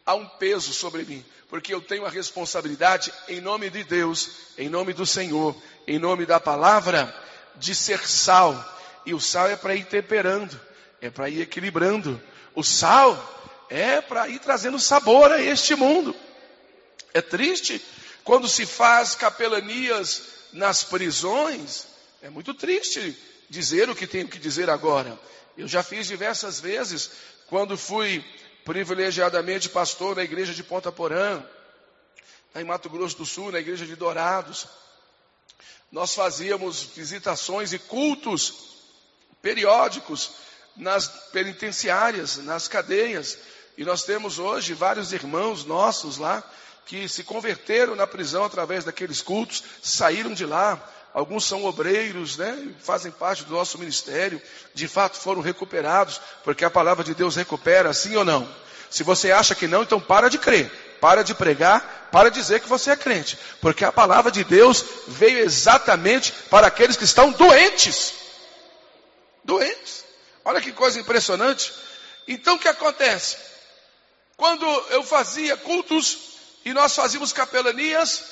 há 0.07 0.15
um 0.15 0.25
peso 0.25 0.73
sobre 0.73 1.03
mim, 1.03 1.23
porque 1.49 1.73
eu 1.73 1.81
tenho 1.81 2.05
a 2.05 2.09
responsabilidade, 2.09 3.11
em 3.27 3.41
nome 3.41 3.69
de 3.69 3.83
Deus, 3.83 4.29
em 4.57 4.69
nome 4.69 4.93
do 4.93 5.05
Senhor, 5.05 5.53
em 5.85 5.99
nome 5.99 6.25
da 6.25 6.39
palavra, 6.39 7.13
de 7.57 7.75
ser 7.75 7.99
sal. 8.07 8.55
E 9.05 9.13
o 9.13 9.19
sal 9.19 9.49
é 9.49 9.57
para 9.57 9.75
ir 9.75 9.85
temperando, 9.85 10.57
é 11.01 11.09
para 11.09 11.29
ir 11.29 11.41
equilibrando. 11.41 12.21
O 12.55 12.63
sal 12.63 13.21
é 13.69 13.99
para 13.99 14.29
ir 14.29 14.39
trazendo 14.39 14.79
sabor 14.79 15.29
a 15.29 15.41
este 15.41 15.75
mundo. 15.75 16.15
É 17.13 17.21
triste 17.21 17.83
quando 18.23 18.47
se 18.47 18.65
faz 18.65 19.13
capelanias 19.13 20.23
nas 20.53 20.85
prisões, 20.85 21.85
é 22.21 22.29
muito 22.29 22.53
triste 22.53 23.15
dizer 23.49 23.89
o 23.89 23.95
que 23.95 24.07
tenho 24.07 24.27
que 24.27 24.39
dizer 24.39 24.69
agora. 24.69 25.17
Eu 25.57 25.67
já 25.67 25.81
fiz 25.81 26.07
diversas 26.07 26.59
vezes 26.59 27.11
quando 27.47 27.77
fui 27.77 28.23
privilegiadamente 28.65 29.69
pastor 29.69 30.15
na 30.15 30.23
igreja 30.23 30.53
de 30.53 30.63
Ponta 30.63 30.91
Porã, 30.91 31.43
em 32.55 32.63
Mato 32.63 32.89
Grosso 32.89 33.17
do 33.17 33.25
Sul, 33.25 33.51
na 33.51 33.59
igreja 33.59 33.85
de 33.85 33.95
Dourados. 33.95 34.67
Nós 35.91 36.13
fazíamos 36.13 36.83
visitações 36.83 37.71
e 37.71 37.79
cultos 37.79 38.75
periódicos 39.41 40.31
nas 40.75 41.07
penitenciárias, 41.31 42.37
nas 42.37 42.67
cadeias. 42.67 43.37
E 43.77 43.85
nós 43.85 44.03
temos 44.03 44.37
hoje 44.39 44.73
vários 44.73 45.13
irmãos 45.13 45.63
nossos 45.63 46.17
lá 46.17 46.43
que 46.85 47.07
se 47.07 47.23
converteram 47.23 47.95
na 47.95 48.07
prisão 48.07 48.43
através 48.43 48.83
daqueles 48.83 49.21
cultos, 49.21 49.63
saíram 49.81 50.33
de 50.33 50.45
lá. 50.45 50.75
Alguns 51.13 51.45
são 51.45 51.65
obreiros, 51.65 52.37
né? 52.37 52.69
Fazem 52.79 53.11
parte 53.11 53.43
do 53.43 53.53
nosso 53.53 53.77
ministério. 53.79 54.41
De 54.73 54.87
fato 54.87 55.17
foram 55.17 55.41
recuperados, 55.41 56.21
porque 56.43 56.63
a 56.63 56.69
palavra 56.69 57.03
de 57.03 57.15
Deus 57.15 57.35
recupera, 57.35 57.93
sim 57.93 58.15
ou 58.15 58.25
não? 58.25 58.47
Se 58.89 59.03
você 59.03 59.31
acha 59.31 59.55
que 59.55 59.67
não, 59.67 59.83
então 59.83 59.99
para 59.99 60.29
de 60.29 60.37
crer. 60.37 60.69
Para 61.01 61.23
de 61.23 61.35
pregar, 61.35 62.09
para 62.11 62.29
de 62.29 62.39
dizer 62.39 62.59
que 62.59 62.69
você 62.69 62.91
é 62.91 62.95
crente. 62.95 63.37
Porque 63.61 63.85
a 63.85 63.91
palavra 63.91 64.31
de 64.31 64.43
Deus 64.43 64.83
veio 65.07 65.39
exatamente 65.39 66.31
para 66.49 66.67
aqueles 66.67 66.97
que 66.97 67.03
estão 67.03 67.31
doentes. 67.31 68.13
Doentes. 69.43 70.03
Olha 70.43 70.61
que 70.61 70.71
coisa 70.71 70.99
impressionante. 70.99 71.73
Então 72.27 72.55
o 72.55 72.59
que 72.59 72.67
acontece? 72.67 73.37
Quando 74.35 74.65
eu 74.89 75.03
fazia 75.03 75.57
cultos 75.57 76.17
e 76.63 76.73
nós 76.73 76.95
fazíamos 76.95 77.33
capelanias, 77.33 78.23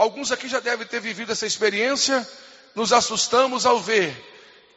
alguns 0.00 0.32
aqui 0.32 0.48
já 0.48 0.60
devem 0.60 0.86
ter 0.86 0.98
vivido 0.98 1.30
essa 1.30 1.46
experiência, 1.46 2.26
nos 2.74 2.90
assustamos 2.90 3.66
ao 3.66 3.78
ver 3.78 4.16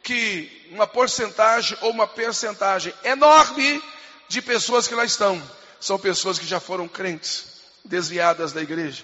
que 0.02 0.68
uma 0.70 0.86
porcentagem 0.86 1.78
ou 1.80 1.90
uma 1.90 2.06
percentagem 2.06 2.92
enorme 3.02 3.82
de 4.28 4.42
pessoas 4.42 4.86
que 4.86 4.94
lá 4.94 5.02
estão 5.02 5.42
são 5.80 5.98
pessoas 5.98 6.38
que 6.38 6.46
já 6.46 6.60
foram 6.60 6.86
crentes, 6.86 7.62
desviadas 7.82 8.52
da 8.52 8.60
igreja, 8.60 9.02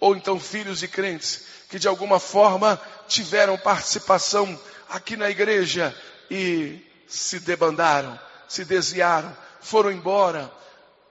ou 0.00 0.16
então 0.16 0.40
filhos 0.40 0.78
de 0.78 0.88
crentes 0.88 1.42
que 1.68 1.78
de 1.78 1.86
alguma 1.86 2.18
forma 2.18 2.80
tiveram 3.06 3.58
participação 3.58 4.58
aqui 4.88 5.18
na 5.18 5.28
igreja 5.28 5.94
e 6.30 6.80
se 7.06 7.40
debandaram, 7.40 8.18
se 8.48 8.64
desviaram, 8.64 9.36
foram 9.60 9.92
embora. 9.92 10.50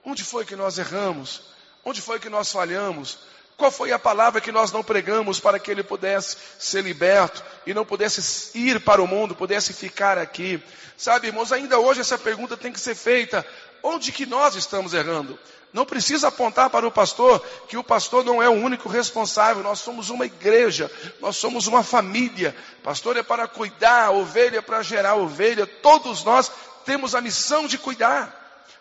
Onde 0.04 0.24
foi 0.24 0.44
que 0.44 0.56
nós 0.56 0.78
erramos? 0.78 1.42
Onde 1.84 2.02
foi 2.02 2.18
que 2.18 2.28
nós 2.28 2.50
falhamos? 2.50 3.18
Qual 3.58 3.72
foi 3.72 3.90
a 3.90 3.98
palavra 3.98 4.40
que 4.40 4.52
nós 4.52 4.70
não 4.70 4.84
pregamos 4.84 5.40
para 5.40 5.58
que 5.58 5.68
ele 5.68 5.82
pudesse 5.82 6.36
ser 6.60 6.84
liberto 6.84 7.42
e 7.66 7.74
não 7.74 7.84
pudesse 7.84 8.56
ir 8.56 8.78
para 8.78 9.02
o 9.02 9.06
mundo, 9.06 9.34
pudesse 9.34 9.72
ficar 9.72 10.16
aqui? 10.16 10.62
Sabe, 10.96 11.26
irmãos, 11.26 11.50
ainda 11.50 11.76
hoje 11.76 12.00
essa 12.00 12.16
pergunta 12.16 12.56
tem 12.56 12.72
que 12.72 12.78
ser 12.78 12.94
feita. 12.94 13.44
Onde 13.82 14.12
que 14.12 14.26
nós 14.26 14.54
estamos 14.54 14.94
errando? 14.94 15.36
Não 15.72 15.84
precisa 15.84 16.28
apontar 16.28 16.70
para 16.70 16.86
o 16.86 16.92
pastor 16.92 17.44
que 17.68 17.76
o 17.76 17.82
pastor 17.82 18.24
não 18.24 18.40
é 18.40 18.48
o 18.48 18.52
único 18.52 18.88
responsável. 18.88 19.60
Nós 19.60 19.80
somos 19.80 20.08
uma 20.08 20.24
igreja, 20.24 20.88
nós 21.20 21.36
somos 21.36 21.66
uma 21.66 21.82
família. 21.82 22.54
Pastor 22.84 23.16
é 23.16 23.24
para 23.24 23.48
cuidar, 23.48 24.12
ovelha 24.12 24.58
é 24.58 24.62
para 24.62 24.82
gerar 24.82 25.16
ovelha. 25.16 25.66
Todos 25.66 26.22
nós 26.22 26.48
temos 26.84 27.12
a 27.12 27.20
missão 27.20 27.66
de 27.66 27.76
cuidar. 27.76 28.37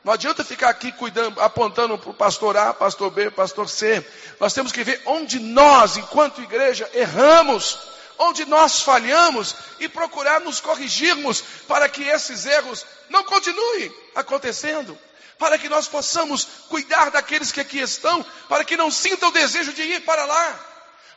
Não 0.07 0.13
adianta 0.13 0.41
ficar 0.41 0.69
aqui 0.69 0.89
cuidando, 0.93 1.41
apontando 1.41 1.97
para 1.97 2.09
o 2.09 2.13
pastor 2.13 2.55
A, 2.55 2.73
pastor 2.73 3.11
B, 3.11 3.29
pastor 3.29 3.67
C. 3.67 4.01
Nós 4.39 4.53
temos 4.53 4.71
que 4.71 4.81
ver 4.81 5.01
onde 5.05 5.37
nós, 5.37 5.97
enquanto 5.97 6.41
igreja, 6.41 6.89
erramos, 6.93 7.77
onde 8.17 8.45
nós 8.45 8.81
falhamos 8.81 9.53
e 9.81 9.89
procurar 9.89 10.39
nos 10.39 10.61
corrigirmos 10.61 11.41
para 11.67 11.89
que 11.89 12.03
esses 12.03 12.45
erros 12.45 12.85
não 13.09 13.21
continuem 13.25 13.93
acontecendo. 14.15 14.97
Para 15.37 15.57
que 15.57 15.67
nós 15.67 15.89
possamos 15.89 16.45
cuidar 16.69 17.11
daqueles 17.11 17.51
que 17.51 17.59
aqui 17.59 17.79
estão, 17.79 18.25
para 18.47 18.63
que 18.63 18.77
não 18.77 18.89
sintam 18.89 19.27
o 19.27 19.33
desejo 19.33 19.73
de 19.73 19.81
ir 19.81 20.05
para 20.05 20.23
lá. 20.23 20.59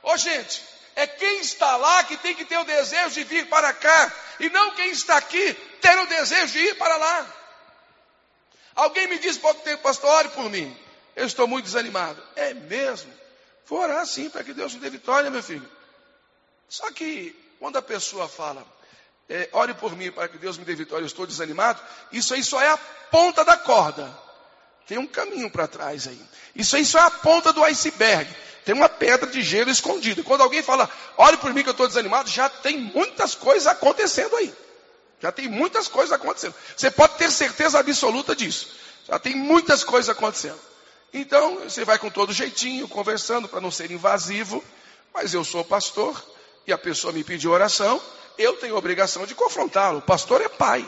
Ô 0.02 0.10
oh, 0.10 0.16
gente, 0.16 0.64
é 0.96 1.06
quem 1.06 1.38
está 1.38 1.76
lá 1.76 2.02
que 2.02 2.16
tem 2.16 2.34
que 2.34 2.44
ter 2.44 2.58
o 2.58 2.64
desejo 2.64 3.10
de 3.10 3.22
vir 3.22 3.46
para 3.46 3.72
cá, 3.72 4.12
e 4.40 4.50
não 4.50 4.72
quem 4.72 4.90
está 4.90 5.16
aqui 5.16 5.54
ter 5.80 5.96
o 5.96 6.06
desejo 6.06 6.54
de 6.54 6.58
ir 6.58 6.74
para 6.74 6.96
lá. 6.96 7.39
Alguém 8.80 9.06
me 9.08 9.18
disse 9.18 9.38
pouco 9.38 9.60
tempo, 9.60 9.82
pastor, 9.82 10.08
ore 10.10 10.28
por 10.30 10.48
mim. 10.48 10.74
Eu 11.14 11.26
estou 11.26 11.46
muito 11.46 11.66
desanimado. 11.66 12.22
É 12.34 12.54
mesmo? 12.54 13.12
Vou 13.66 13.78
orar 13.78 14.06
sim 14.06 14.30
para 14.30 14.42
que 14.42 14.54
Deus 14.54 14.72
me 14.72 14.80
dê 14.80 14.88
vitória, 14.88 15.30
meu 15.30 15.42
filho. 15.42 15.70
Só 16.66 16.90
que 16.90 17.36
quando 17.58 17.76
a 17.76 17.82
pessoa 17.82 18.26
fala, 18.26 18.66
é, 19.28 19.50
ore 19.52 19.74
por 19.74 19.94
mim 19.94 20.10
para 20.10 20.28
que 20.28 20.38
Deus 20.38 20.56
me 20.56 20.64
dê 20.64 20.74
vitória, 20.74 21.02
eu 21.02 21.06
estou 21.06 21.26
desanimado, 21.26 21.78
isso 22.10 22.32
aí 22.32 22.42
só 22.42 22.58
é 22.58 22.70
a 22.70 22.78
ponta 23.10 23.44
da 23.44 23.54
corda. 23.54 24.10
Tem 24.86 24.96
um 24.96 25.06
caminho 25.06 25.50
para 25.50 25.68
trás 25.68 26.08
aí. 26.08 26.20
Isso 26.56 26.74
aí 26.74 26.86
só 26.86 27.00
é 27.00 27.02
a 27.02 27.10
ponta 27.10 27.52
do 27.52 27.62
iceberg. 27.62 28.34
Tem 28.64 28.74
uma 28.74 28.88
pedra 28.88 29.28
de 29.28 29.42
gelo 29.42 29.70
escondida. 29.70 30.22
Quando 30.22 30.40
alguém 30.40 30.62
fala, 30.62 30.88
ore 31.18 31.36
por 31.36 31.52
mim 31.52 31.62
que 31.62 31.68
eu 31.68 31.72
estou 31.72 31.86
desanimado, 31.86 32.30
já 32.30 32.48
tem 32.48 32.78
muitas 32.78 33.34
coisas 33.34 33.66
acontecendo 33.66 34.34
aí. 34.36 34.54
Já 35.20 35.30
tem 35.30 35.48
muitas 35.48 35.86
coisas 35.86 36.12
acontecendo. 36.12 36.54
Você 36.76 36.90
pode 36.90 37.14
ter 37.14 37.30
certeza 37.30 37.78
absoluta 37.78 38.34
disso. 38.34 38.68
Já 39.06 39.18
tem 39.18 39.36
muitas 39.36 39.84
coisas 39.84 40.08
acontecendo. 40.08 40.58
Então, 41.12 41.56
você 41.56 41.84
vai 41.84 41.98
com 41.98 42.08
todo 42.08 42.32
jeitinho, 42.32 42.88
conversando 42.88 43.48
para 43.48 43.60
não 43.60 43.70
ser 43.70 43.90
invasivo. 43.90 44.64
Mas 45.12 45.34
eu 45.34 45.44
sou 45.44 45.64
pastor 45.64 46.22
e 46.66 46.72
a 46.72 46.78
pessoa 46.78 47.12
me 47.12 47.22
pediu 47.24 47.50
oração. 47.50 48.00
Eu 48.38 48.56
tenho 48.56 48.74
a 48.74 48.78
obrigação 48.78 49.26
de 49.26 49.34
confrontá-lo. 49.34 49.98
O 49.98 50.02
pastor 50.02 50.40
é 50.40 50.48
pai. 50.48 50.80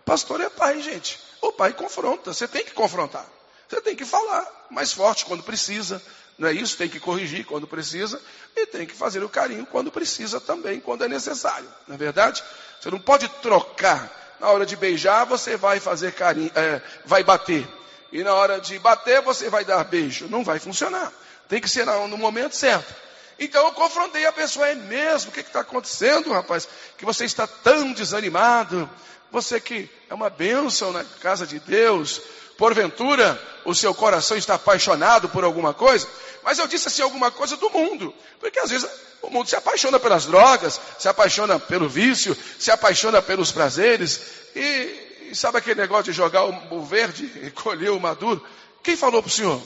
O 0.00 0.04
pastor 0.04 0.40
é 0.40 0.50
pai, 0.50 0.82
gente. 0.82 1.18
O 1.40 1.52
pai 1.52 1.72
confronta. 1.72 2.34
Você 2.34 2.46
tem 2.46 2.64
que 2.64 2.72
confrontar. 2.72 3.26
Você 3.68 3.80
tem 3.80 3.96
que 3.96 4.04
falar 4.04 4.66
mais 4.70 4.92
forte 4.92 5.24
quando 5.24 5.42
precisa. 5.42 6.02
Não 6.38 6.48
é 6.48 6.52
isso? 6.52 6.76
Tem 6.76 6.88
que 6.88 6.98
corrigir 6.98 7.44
quando 7.44 7.66
precisa. 7.66 8.20
E 8.56 8.66
tem 8.66 8.86
que 8.86 8.94
fazer 8.94 9.22
o 9.22 9.28
carinho 9.28 9.66
quando 9.66 9.90
precisa 9.90 10.40
também, 10.40 10.80
quando 10.80 11.04
é 11.04 11.08
necessário. 11.08 11.68
Não 11.86 11.94
é 11.94 11.98
verdade? 11.98 12.42
Você 12.80 12.90
não 12.90 12.98
pode 12.98 13.28
trocar. 13.28 14.20
Na 14.40 14.50
hora 14.50 14.66
de 14.66 14.74
beijar, 14.74 15.24
você 15.24 15.56
vai 15.56 15.78
fazer 15.78 16.12
carinho, 16.12 16.50
é, 16.56 16.82
vai 17.04 17.22
bater. 17.22 17.64
E 18.10 18.24
na 18.24 18.34
hora 18.34 18.60
de 18.60 18.76
bater, 18.80 19.22
você 19.22 19.48
vai 19.48 19.64
dar 19.64 19.84
beijo. 19.84 20.26
Não 20.28 20.42
vai 20.42 20.58
funcionar. 20.58 21.12
Tem 21.48 21.60
que 21.60 21.68
ser 21.68 21.86
no 21.86 22.18
momento 22.18 22.56
certo. 22.56 22.92
Então 23.38 23.66
eu 23.66 23.72
confrontei 23.72 24.26
a 24.26 24.32
pessoa, 24.32 24.68
é 24.68 24.74
mesmo? 24.74 25.30
O 25.30 25.34
que 25.34 25.40
está 25.40 25.60
acontecendo, 25.60 26.32
rapaz? 26.32 26.68
Que 26.98 27.04
você 27.04 27.24
está 27.24 27.46
tão 27.46 27.92
desanimado. 27.92 28.88
Você 29.30 29.60
que 29.60 29.88
é 30.10 30.14
uma 30.14 30.28
bênção 30.28 30.92
na 30.92 31.04
casa 31.04 31.46
de 31.46 31.58
Deus, 31.58 32.20
porventura 32.62 33.42
o 33.64 33.74
seu 33.74 33.92
coração 33.92 34.36
está 34.36 34.54
apaixonado 34.54 35.28
por 35.28 35.42
alguma 35.42 35.74
coisa, 35.74 36.06
mas 36.44 36.60
eu 36.60 36.68
disse 36.68 36.86
assim 36.86 37.02
alguma 37.02 37.28
coisa 37.28 37.56
do 37.56 37.68
mundo, 37.70 38.14
porque 38.38 38.56
às 38.60 38.70
vezes 38.70 38.88
o 39.20 39.28
mundo 39.28 39.48
se 39.48 39.56
apaixona 39.56 39.98
pelas 39.98 40.26
drogas, 40.26 40.80
se 40.96 41.08
apaixona 41.08 41.58
pelo 41.58 41.88
vício, 41.88 42.36
se 42.60 42.70
apaixona 42.70 43.20
pelos 43.20 43.50
prazeres, 43.50 44.20
e, 44.54 45.30
e 45.30 45.34
sabe 45.34 45.58
aquele 45.58 45.80
negócio 45.80 46.04
de 46.04 46.12
jogar 46.12 46.44
o, 46.44 46.84
verde 46.84 47.28
e 47.42 47.50
colher 47.50 47.90
o 47.90 47.98
maduro? 47.98 48.40
Quem 48.80 48.96
falou 48.96 49.20
para 49.20 49.28
o 49.28 49.32
senhor? 49.32 49.60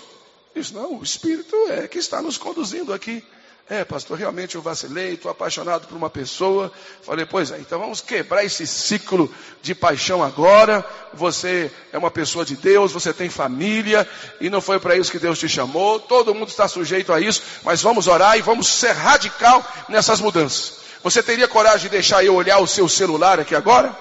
Diz, 0.54 0.70
não, 0.70 0.94
o 0.94 1.02
Espírito 1.02 1.54
é 1.68 1.86
que 1.86 1.98
está 1.98 2.22
nos 2.22 2.38
conduzindo 2.38 2.94
aqui. 2.94 3.22
É, 3.68 3.84
pastor, 3.84 4.16
realmente 4.16 4.54
eu 4.54 4.62
vacilei, 4.62 5.14
estou 5.14 5.28
apaixonado 5.28 5.88
por 5.88 5.96
uma 5.96 6.08
pessoa. 6.08 6.70
Falei, 7.02 7.26
pois 7.26 7.50
é, 7.50 7.58
então 7.58 7.80
vamos 7.80 8.00
quebrar 8.00 8.44
esse 8.44 8.64
ciclo 8.64 9.28
de 9.60 9.74
paixão 9.74 10.22
agora. 10.22 10.84
Você 11.12 11.68
é 11.92 11.98
uma 11.98 12.10
pessoa 12.10 12.44
de 12.44 12.54
Deus, 12.54 12.92
você 12.92 13.12
tem 13.12 13.28
família, 13.28 14.08
e 14.40 14.48
não 14.48 14.60
foi 14.60 14.78
para 14.78 14.96
isso 14.96 15.10
que 15.10 15.18
Deus 15.18 15.36
te 15.36 15.48
chamou. 15.48 15.98
Todo 15.98 16.32
mundo 16.32 16.48
está 16.48 16.68
sujeito 16.68 17.12
a 17.12 17.20
isso, 17.20 17.42
mas 17.64 17.82
vamos 17.82 18.06
orar 18.06 18.38
e 18.38 18.42
vamos 18.42 18.68
ser 18.68 18.92
radical 18.92 19.64
nessas 19.88 20.20
mudanças. 20.20 20.78
Você 21.02 21.20
teria 21.20 21.48
coragem 21.48 21.82
de 21.82 21.88
deixar 21.88 22.24
eu 22.24 22.36
olhar 22.36 22.58
o 22.58 22.68
seu 22.68 22.88
celular 22.88 23.40
aqui 23.40 23.56
agora? 23.56 23.96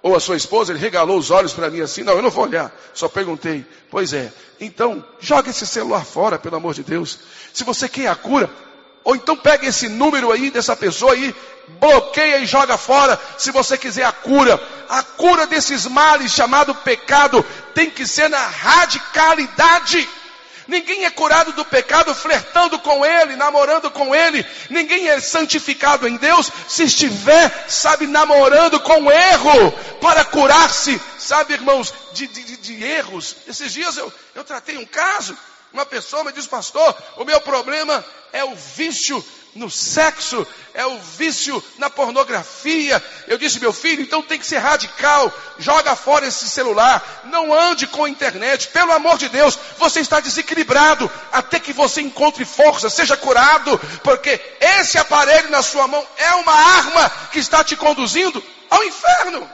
Ou 0.00 0.14
a 0.14 0.20
sua 0.20 0.36
esposa, 0.36 0.72
ele 0.72 0.78
regalou 0.80 1.18
os 1.18 1.32
olhos 1.32 1.52
para 1.52 1.70
mim 1.70 1.80
assim, 1.80 2.04
não, 2.04 2.14
eu 2.14 2.22
não 2.22 2.30
vou 2.30 2.44
olhar, 2.44 2.72
só 2.94 3.08
perguntei. 3.08 3.66
Pois 3.90 4.12
é, 4.12 4.32
então, 4.60 5.04
joga 5.18 5.50
esse 5.50 5.66
celular 5.66 6.04
fora, 6.04 6.38
pelo 6.38 6.54
amor 6.54 6.74
de 6.74 6.84
Deus. 6.84 7.18
Se 7.52 7.64
você 7.64 7.88
quer 7.88 8.06
a 8.06 8.14
cura, 8.14 8.48
ou 9.04 9.16
então 9.16 9.36
pega 9.36 9.66
esse 9.66 9.88
número 9.88 10.30
aí 10.30 10.50
dessa 10.50 10.76
pessoa 10.76 11.12
aí, 11.12 11.34
bloqueia 11.80 12.38
e 12.38 12.46
joga 12.46 12.76
fora, 12.76 13.18
se 13.38 13.50
você 13.50 13.76
quiser 13.76 14.04
a 14.04 14.12
cura. 14.12 14.60
A 14.88 15.02
cura 15.02 15.46
desses 15.46 15.86
males 15.86 16.32
chamado 16.32 16.74
pecado 16.74 17.44
tem 17.74 17.90
que 17.90 18.06
ser 18.06 18.28
na 18.28 18.46
radicalidade. 18.46 20.08
Ninguém 20.68 21.04
é 21.04 21.10
curado 21.10 21.52
do 21.52 21.64
pecado 21.64 22.14
flertando 22.14 22.78
com 22.78 23.04
ele, 23.04 23.34
namorando 23.34 23.90
com 23.90 24.14
ele. 24.14 24.46
Ninguém 24.70 25.08
é 25.08 25.20
santificado 25.20 26.06
em 26.06 26.16
Deus 26.16 26.50
se 26.68 26.84
estiver, 26.84 27.66
sabe, 27.68 28.06
namorando 28.06 28.78
com 28.80 29.10
erro 29.10 29.72
para 30.00 30.24
curar-se, 30.24 31.00
sabe, 31.18 31.54
irmãos, 31.54 31.92
de, 32.12 32.28
de, 32.28 32.56
de 32.56 32.84
erros. 32.84 33.36
Esses 33.48 33.72
dias 33.72 33.96
eu, 33.96 34.12
eu 34.34 34.44
tratei 34.44 34.76
um 34.76 34.86
caso 34.86 35.36
uma 35.72 35.86
pessoa 35.86 36.24
me 36.24 36.32
diz, 36.32 36.46
pastor, 36.46 36.94
o 37.16 37.24
meu 37.24 37.40
problema 37.40 38.04
é 38.32 38.44
o 38.44 38.54
vício 38.54 39.24
no 39.54 39.70
sexo, 39.70 40.46
é 40.72 40.84
o 40.86 40.98
vício 40.98 41.62
na 41.78 41.90
pornografia. 41.90 43.02
Eu 43.26 43.36
disse, 43.36 43.60
meu 43.60 43.72
filho, 43.72 44.02
então 44.02 44.22
tem 44.22 44.38
que 44.38 44.46
ser 44.46 44.58
radical. 44.58 45.32
Joga 45.58 45.94
fora 45.94 46.26
esse 46.26 46.48
celular. 46.48 47.22
Não 47.24 47.52
ande 47.52 47.86
com 47.86 48.04
a 48.04 48.08
internet. 48.08 48.68
Pelo 48.68 48.92
amor 48.92 49.18
de 49.18 49.28
Deus, 49.28 49.58
você 49.78 50.00
está 50.00 50.20
desequilibrado. 50.20 51.10
Até 51.30 51.58
que 51.58 51.72
você 51.72 52.00
encontre 52.00 52.44
força, 52.44 52.88
seja 52.88 53.16
curado. 53.16 53.78
Porque 54.02 54.40
esse 54.60 54.98
aparelho 54.98 55.50
na 55.50 55.62
sua 55.62 55.86
mão 55.86 56.06
é 56.16 56.34
uma 56.34 56.54
arma 56.54 57.10
que 57.30 57.38
está 57.38 57.62
te 57.62 57.76
conduzindo 57.76 58.42
ao 58.70 58.82
inferno. 58.84 59.50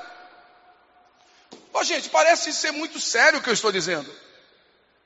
Ô, 1.72 1.82
gente, 1.82 2.08
parece 2.08 2.52
ser 2.52 2.72
muito 2.72 3.00
sério 3.00 3.40
o 3.40 3.42
que 3.42 3.50
eu 3.50 3.54
estou 3.54 3.72
dizendo. 3.72 4.27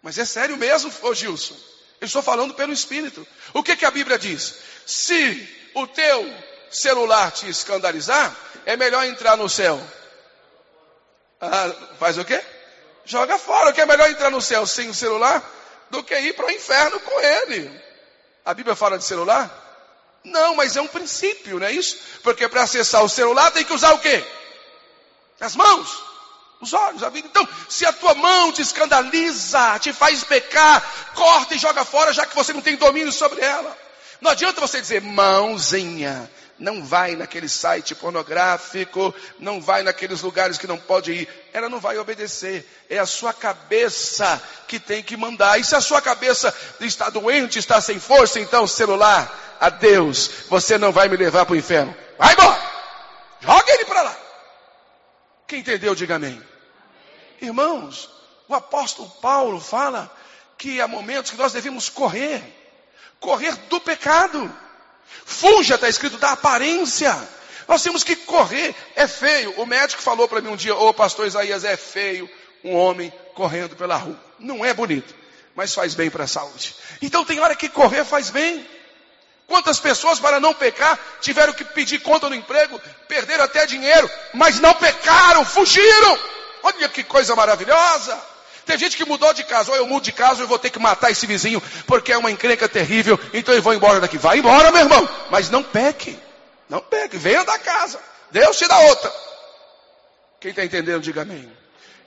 Mas 0.02 0.18
é 0.18 0.24
sério 0.24 0.56
mesmo, 0.56 0.92
ô 1.02 1.14
Gilson. 1.14 1.56
Eu 2.00 2.06
estou 2.06 2.20
falando 2.20 2.52
pelo 2.54 2.72
Espírito. 2.72 3.26
O 3.54 3.62
que, 3.62 3.76
que 3.76 3.86
a 3.86 3.90
Bíblia 3.90 4.18
diz? 4.18 4.56
Se 4.84 5.70
o 5.74 5.86
teu 5.86 6.28
celular 6.68 7.30
te 7.30 7.48
escandalizar, 7.48 8.36
é 8.66 8.76
melhor 8.76 9.04
entrar 9.04 9.36
no 9.36 9.48
céu. 9.48 9.80
Ah, 11.40 11.72
faz 12.00 12.18
o 12.18 12.24
quê? 12.24 12.42
Joga 13.04 13.38
fora. 13.38 13.70
O 13.70 13.72
que 13.72 13.80
é 13.80 13.86
melhor 13.86 14.10
entrar 14.10 14.30
no 14.30 14.40
céu 14.40 14.66
sem 14.66 14.90
o 14.90 14.94
celular 14.94 15.42
do 15.90 16.02
que 16.02 16.18
ir 16.18 16.34
para 16.34 16.46
o 16.46 16.50
inferno 16.50 16.98
com 16.98 17.20
ele. 17.20 17.82
A 18.44 18.52
Bíblia 18.52 18.74
fala 18.74 18.98
de 18.98 19.04
celular? 19.04 19.60
Não, 20.24 20.56
mas 20.56 20.76
é 20.76 20.80
um 20.80 20.88
princípio, 20.88 21.60
não 21.60 21.66
é 21.66 21.72
isso? 21.72 21.96
Porque 22.22 22.48
para 22.48 22.62
acessar 22.62 23.04
o 23.04 23.08
celular 23.08 23.50
tem 23.52 23.64
que 23.64 23.72
usar 23.72 23.92
o 23.92 23.98
quê? 23.98 24.24
As 25.40 25.54
mãos 25.54 26.11
os 26.62 26.72
olhos, 26.72 27.02
a 27.02 27.08
vida. 27.10 27.26
Então, 27.28 27.46
se 27.68 27.84
a 27.84 27.92
tua 27.92 28.14
mão 28.14 28.52
te 28.52 28.62
escandaliza, 28.62 29.78
te 29.80 29.92
faz 29.92 30.22
pecar, 30.22 30.82
corta 31.14 31.54
e 31.54 31.58
joga 31.58 31.84
fora, 31.84 32.12
já 32.12 32.24
que 32.24 32.36
você 32.36 32.52
não 32.52 32.60
tem 32.60 32.76
domínio 32.76 33.12
sobre 33.12 33.40
ela. 33.40 33.76
Não 34.20 34.30
adianta 34.30 34.60
você 34.60 34.80
dizer, 34.80 35.02
mãozinha, 35.02 36.30
não 36.56 36.84
vai 36.84 37.16
naquele 37.16 37.48
site 37.48 37.96
pornográfico, 37.96 39.12
não 39.40 39.60
vai 39.60 39.82
naqueles 39.82 40.22
lugares 40.22 40.56
que 40.56 40.68
não 40.68 40.78
pode 40.78 41.12
ir. 41.12 41.28
Ela 41.52 41.68
não 41.68 41.80
vai 41.80 41.98
obedecer. 41.98 42.64
É 42.88 43.00
a 43.00 43.06
sua 43.06 43.32
cabeça 43.32 44.40
que 44.68 44.78
tem 44.78 45.02
que 45.02 45.16
mandar. 45.16 45.58
E 45.58 45.64
se 45.64 45.74
a 45.74 45.80
sua 45.80 46.00
cabeça 46.00 46.54
está 46.78 47.10
doente, 47.10 47.58
está 47.58 47.80
sem 47.80 47.98
força, 47.98 48.38
então 48.38 48.64
celular, 48.68 49.58
adeus, 49.60 50.30
você 50.48 50.78
não 50.78 50.92
vai 50.92 51.08
me 51.08 51.16
levar 51.16 51.44
para 51.44 51.54
o 51.54 51.58
inferno. 51.58 51.94
Vai 52.16 52.34
embora! 52.34 52.62
Joga 53.40 53.72
ele 53.72 53.84
para 53.84 54.02
lá. 54.02 54.16
Quem 55.48 55.58
entendeu, 55.58 55.96
diga 55.96 56.14
amém. 56.14 56.40
Irmãos, 57.42 58.08
o 58.46 58.54
apóstolo 58.54 59.10
Paulo 59.20 59.60
fala 59.60 60.08
que 60.56 60.80
há 60.80 60.86
momentos 60.86 61.32
que 61.32 61.36
nós 61.36 61.52
devemos 61.52 61.88
correr, 61.88 62.40
correr 63.18 63.56
do 63.68 63.80
pecado. 63.80 64.50
Fuja, 65.24 65.74
está 65.74 65.88
escrito, 65.88 66.18
da 66.18 66.30
aparência. 66.30 67.12
Nós 67.66 67.82
temos 67.82 68.04
que 68.04 68.14
correr. 68.14 68.72
É 68.94 69.08
feio. 69.08 69.60
O 69.60 69.66
médico 69.66 70.00
falou 70.00 70.28
para 70.28 70.40
mim 70.40 70.50
um 70.50 70.56
dia, 70.56 70.76
ô 70.76 70.88
oh, 70.88 70.94
pastor 70.94 71.26
Isaías, 71.26 71.64
é 71.64 71.76
feio 71.76 72.30
um 72.62 72.76
homem 72.76 73.12
correndo 73.34 73.74
pela 73.74 73.96
rua. 73.96 74.18
Não 74.38 74.64
é 74.64 74.72
bonito, 74.72 75.12
mas 75.56 75.74
faz 75.74 75.94
bem 75.94 76.10
para 76.10 76.24
a 76.24 76.28
saúde. 76.28 76.76
Então 77.02 77.24
tem 77.24 77.40
hora 77.40 77.56
que 77.56 77.68
correr 77.68 78.04
faz 78.04 78.30
bem. 78.30 78.64
Quantas 79.48 79.80
pessoas, 79.80 80.20
para 80.20 80.38
não 80.38 80.54
pecar, 80.54 80.96
tiveram 81.20 81.52
que 81.52 81.64
pedir 81.64 81.98
conta 81.98 82.28
no 82.28 82.36
emprego, 82.36 82.80
perderam 83.08 83.44
até 83.44 83.66
dinheiro, 83.66 84.08
mas 84.32 84.60
não 84.60 84.72
pecaram, 84.74 85.44
fugiram. 85.44 86.18
Olha 86.62 86.88
que 86.88 87.02
coisa 87.02 87.34
maravilhosa. 87.34 88.18
Tem 88.64 88.78
gente 88.78 88.96
que 88.96 89.04
mudou 89.04 89.32
de 89.34 89.44
casa, 89.44 89.72
ou 89.72 89.76
eu 89.76 89.86
mudo 89.86 90.04
de 90.04 90.12
casa, 90.12 90.42
eu 90.42 90.48
vou 90.48 90.58
ter 90.58 90.70
que 90.70 90.78
matar 90.78 91.10
esse 91.10 91.26
vizinho, 91.26 91.60
porque 91.86 92.12
é 92.12 92.18
uma 92.18 92.30
encrenca 92.30 92.68
terrível, 92.68 93.18
então 93.32 93.54
eu 93.54 93.60
vou 93.60 93.74
embora 93.74 94.00
daqui. 94.00 94.16
Vai 94.16 94.38
embora, 94.38 94.70
meu 94.70 94.82
irmão, 94.82 95.08
mas 95.30 95.50
não 95.50 95.62
peque. 95.62 96.16
Não 96.68 96.80
peque, 96.80 97.16
venha 97.16 97.44
da 97.44 97.58
casa. 97.58 97.98
Deus 98.30 98.56
te 98.56 98.68
dá 98.68 98.78
outra. 98.78 99.12
Quem 100.40 100.50
está 100.50 100.64
entendendo, 100.64 101.02
diga 101.02 101.22
amém. 101.22 101.50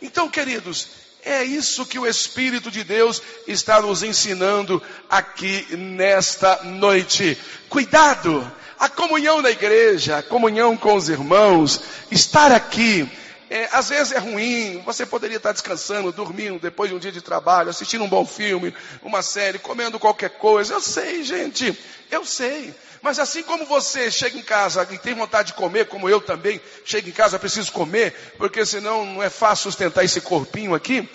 Então, 0.02 0.30
queridos, 0.30 0.88
é 1.24 1.44
isso 1.44 1.86
que 1.86 2.00
o 2.00 2.08
Espírito 2.08 2.72
de 2.72 2.84
Deus 2.84 3.22
está 3.48 3.82
nos 3.82 4.04
ensinando 4.04 4.82
aqui 5.10 5.68
nesta 5.76 6.64
noite. 6.64 7.38
Cuidado! 7.70 8.50
A 8.78 8.90
comunhão 8.90 9.42
na 9.42 9.50
igreja, 9.50 10.18
a 10.18 10.24
comunhão 10.24 10.76
com 10.76 10.96
os 10.96 11.08
irmãos, 11.08 11.82
estar 12.12 12.52
aqui 12.52 13.10
é, 13.50 13.70
às 13.72 13.90
vezes 13.90 14.12
é 14.12 14.18
ruim, 14.18 14.82
você 14.86 15.06
poderia 15.06 15.38
estar 15.38 15.52
descansando, 15.52 16.12
dormindo 16.12 16.60
depois 16.60 16.90
de 16.90 16.96
um 16.96 17.00
dia 17.00 17.12
de 17.12 17.22
trabalho, 17.22 17.70
assistindo 17.70 18.04
um 18.04 18.10
bom 18.10 18.26
filme, 18.26 18.74
uma 19.04 19.22
série, 19.22 19.60
comendo 19.60 20.00
qualquer 20.00 20.32
coisa. 20.32 20.74
Eu 20.74 20.82
sei, 20.82 21.24
gente, 21.24 21.78
eu 22.10 22.26
sei. 22.26 22.74
Mas 23.02 23.20
assim 23.20 23.44
como 23.44 23.66
você 23.66 24.10
chega 24.10 24.38
em 24.38 24.42
casa 24.42 24.88
e 24.90 24.98
tem 24.98 25.14
vontade 25.14 25.50
de 25.50 25.54
comer, 25.54 25.86
como 25.86 26.10
eu 26.10 26.20
também 26.20 26.60
chego 26.84 27.08
em 27.08 27.12
casa, 27.12 27.38
preciso 27.38 27.72
comer, 27.72 28.14
porque 28.38 28.66
senão 28.66 29.06
não 29.06 29.22
é 29.22 29.30
fácil 29.30 29.66
sustentar 29.66 30.04
esse 30.04 30.22
corpinho 30.22 30.74
aqui. 30.74 31.08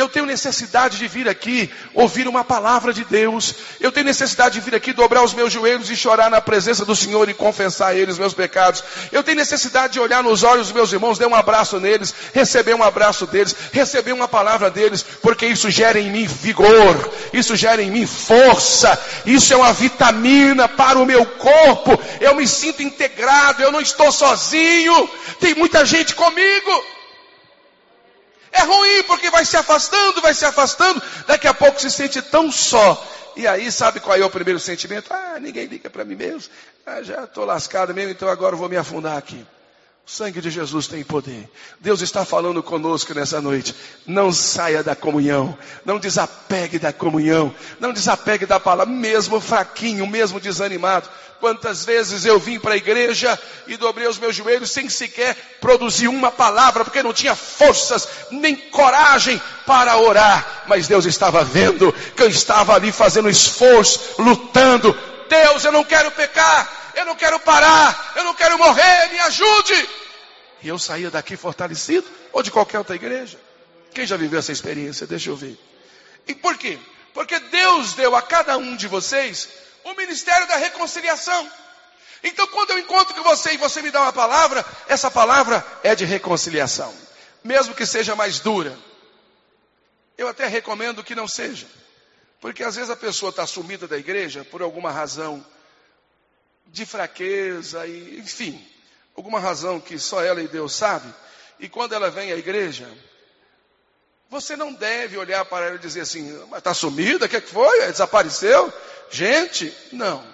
Eu 0.00 0.08
tenho 0.08 0.24
necessidade 0.24 0.96
de 0.96 1.06
vir 1.06 1.28
aqui 1.28 1.70
ouvir 1.92 2.26
uma 2.26 2.42
palavra 2.42 2.90
de 2.90 3.04
Deus. 3.04 3.54
Eu 3.78 3.92
tenho 3.92 4.06
necessidade 4.06 4.54
de 4.54 4.60
vir 4.60 4.74
aqui 4.74 4.94
dobrar 4.94 5.22
os 5.22 5.34
meus 5.34 5.52
joelhos 5.52 5.90
e 5.90 5.96
chorar 5.96 6.30
na 6.30 6.40
presença 6.40 6.86
do 6.86 6.96
Senhor 6.96 7.28
e 7.28 7.34
confessar 7.34 7.88
a 7.88 7.94
Ele 7.94 8.10
os 8.10 8.18
meus 8.18 8.32
pecados. 8.32 8.82
Eu 9.12 9.22
tenho 9.22 9.36
necessidade 9.36 9.92
de 9.92 10.00
olhar 10.00 10.22
nos 10.22 10.42
olhos 10.42 10.68
dos 10.68 10.74
meus 10.74 10.90
irmãos, 10.90 11.18
dar 11.18 11.28
um 11.28 11.34
abraço 11.34 11.78
neles, 11.78 12.14
receber 12.32 12.72
um 12.72 12.82
abraço 12.82 13.26
deles, 13.26 13.54
receber 13.72 14.12
uma 14.12 14.26
palavra 14.26 14.70
deles, 14.70 15.04
porque 15.20 15.44
isso 15.44 15.70
gera 15.70 16.00
em 16.00 16.10
mim 16.10 16.26
vigor, 16.26 17.12
isso 17.30 17.54
gera 17.54 17.82
em 17.82 17.90
mim 17.90 18.06
força, 18.06 18.98
isso 19.26 19.52
é 19.52 19.56
uma 19.58 19.74
vitamina 19.74 20.66
para 20.66 20.98
o 20.98 21.04
meu 21.04 21.26
corpo. 21.26 22.00
Eu 22.22 22.36
me 22.36 22.48
sinto 22.48 22.82
integrado, 22.82 23.62
eu 23.62 23.70
não 23.70 23.82
estou 23.82 24.10
sozinho. 24.10 25.10
Tem 25.38 25.54
muita 25.54 25.84
gente 25.84 26.14
comigo. 26.14 26.99
É 28.52 28.62
ruim 28.62 29.02
porque 29.04 29.30
vai 29.30 29.44
se 29.44 29.56
afastando, 29.56 30.20
vai 30.20 30.34
se 30.34 30.44
afastando, 30.44 31.02
daqui 31.26 31.46
a 31.46 31.54
pouco 31.54 31.80
se 31.80 31.90
sente 31.90 32.20
tão 32.20 32.50
só. 32.50 33.06
E 33.36 33.46
aí, 33.46 33.70
sabe 33.70 34.00
qual 34.00 34.16
é 34.16 34.24
o 34.24 34.30
primeiro 34.30 34.58
sentimento? 34.58 35.12
Ah, 35.12 35.38
ninguém 35.40 35.66
liga 35.66 35.88
para 35.88 36.04
mim 36.04 36.16
mesmo. 36.16 36.52
Ah, 36.84 37.02
já 37.02 37.24
estou 37.24 37.44
lascado 37.44 37.94
mesmo, 37.94 38.10
então 38.10 38.28
agora 38.28 38.56
vou 38.56 38.68
me 38.68 38.76
afundar 38.76 39.16
aqui. 39.16 39.46
O 40.06 40.10
sangue 40.10 40.40
de 40.40 40.50
Jesus 40.50 40.86
tem 40.86 41.04
poder. 41.04 41.48
Deus 41.78 42.00
está 42.00 42.24
falando 42.24 42.62
conosco 42.62 43.14
nessa 43.14 43.40
noite. 43.40 43.74
Não 44.06 44.32
saia 44.32 44.82
da 44.82 44.96
comunhão. 44.96 45.56
Não 45.84 45.98
desapegue 45.98 46.78
da 46.78 46.92
comunhão. 46.92 47.54
Não 47.78 47.92
desapegue 47.92 48.44
da 48.44 48.58
palavra, 48.58 48.92
mesmo 48.92 49.40
fraquinho, 49.40 50.06
mesmo 50.06 50.40
desanimado. 50.40 51.08
Quantas 51.38 51.84
vezes 51.84 52.26
eu 52.26 52.38
vim 52.38 52.58
para 52.58 52.74
a 52.74 52.76
igreja 52.76 53.38
e 53.66 53.76
dobrei 53.76 54.06
os 54.06 54.18
meus 54.18 54.36
joelhos 54.36 54.70
sem 54.70 54.90
sequer 54.90 55.34
produzir 55.60 56.08
uma 56.08 56.30
palavra, 56.30 56.84
porque 56.84 57.02
não 57.02 57.14
tinha 57.14 57.34
forças 57.34 58.06
nem 58.30 58.54
coragem 58.54 59.40
para 59.64 59.96
orar. 59.96 60.64
Mas 60.66 60.88
Deus 60.88 61.06
estava 61.06 61.42
vendo 61.44 61.92
que 62.14 62.22
eu 62.22 62.28
estava 62.28 62.74
ali 62.74 62.92
fazendo 62.92 63.30
esforço, 63.30 64.16
lutando. 64.18 64.94
Deus, 65.28 65.64
eu 65.64 65.72
não 65.72 65.84
quero 65.84 66.10
pecar 66.10 66.79
eu 66.94 67.04
não 67.04 67.14
quero 67.14 67.38
parar, 67.40 68.12
eu 68.16 68.24
não 68.24 68.34
quero 68.34 68.58
morrer, 68.58 69.08
me 69.10 69.18
ajude. 69.20 69.88
E 70.62 70.68
eu 70.68 70.78
saía 70.78 71.10
daqui 71.10 71.36
fortalecido, 71.36 72.06
ou 72.32 72.42
de 72.42 72.50
qualquer 72.50 72.78
outra 72.78 72.94
igreja. 72.94 73.38
Quem 73.94 74.06
já 74.06 74.16
viveu 74.16 74.38
essa 74.38 74.52
experiência? 74.52 75.06
Deixa 75.06 75.30
eu 75.30 75.36
ver. 75.36 75.58
E 76.26 76.34
por 76.34 76.56
quê? 76.56 76.78
Porque 77.12 77.38
Deus 77.38 77.94
deu 77.94 78.14
a 78.14 78.22
cada 78.22 78.56
um 78.56 78.76
de 78.76 78.86
vocês 78.86 79.48
o 79.84 79.94
ministério 79.94 80.46
da 80.46 80.56
reconciliação. 80.56 81.50
Então, 82.22 82.46
quando 82.48 82.70
eu 82.70 82.78
encontro 82.78 83.14
com 83.14 83.22
você 83.22 83.54
e 83.54 83.56
você 83.56 83.80
me 83.80 83.90
dá 83.90 84.02
uma 84.02 84.12
palavra, 84.12 84.64
essa 84.86 85.10
palavra 85.10 85.66
é 85.82 85.94
de 85.94 86.04
reconciliação, 86.04 86.94
mesmo 87.42 87.74
que 87.74 87.86
seja 87.86 88.14
mais 88.14 88.38
dura. 88.40 88.76
Eu 90.18 90.28
até 90.28 90.46
recomendo 90.46 91.02
que 91.02 91.14
não 91.14 91.26
seja, 91.26 91.66
porque 92.40 92.62
às 92.62 92.76
vezes 92.76 92.90
a 92.90 92.96
pessoa 92.96 93.30
está 93.30 93.46
sumida 93.46 93.88
da 93.88 93.96
igreja 93.96 94.44
por 94.44 94.60
alguma 94.60 94.92
razão 94.92 95.44
de 96.72 96.86
fraqueza, 96.86 97.86
e, 97.86 98.18
enfim, 98.18 98.64
alguma 99.16 99.40
razão 99.40 99.80
que 99.80 99.98
só 99.98 100.22
ela 100.22 100.42
e 100.42 100.48
Deus 100.48 100.74
sabe. 100.74 101.12
E 101.58 101.68
quando 101.68 101.94
ela 101.94 102.10
vem 102.10 102.32
à 102.32 102.36
igreja, 102.36 102.88
você 104.30 104.56
não 104.56 104.72
deve 104.72 105.18
olhar 105.18 105.44
para 105.44 105.66
ela 105.66 105.74
e 105.74 105.80
dizer 105.80 106.02
assim, 106.02 106.32
mas 106.48 106.58
está 106.58 106.72
sumida, 106.72 107.26
o 107.26 107.28
que, 107.28 107.36
é 107.36 107.40
que 107.40 107.50
foi? 107.50 107.86
Desapareceu? 107.86 108.72
Gente, 109.10 109.74
não. 109.92 110.24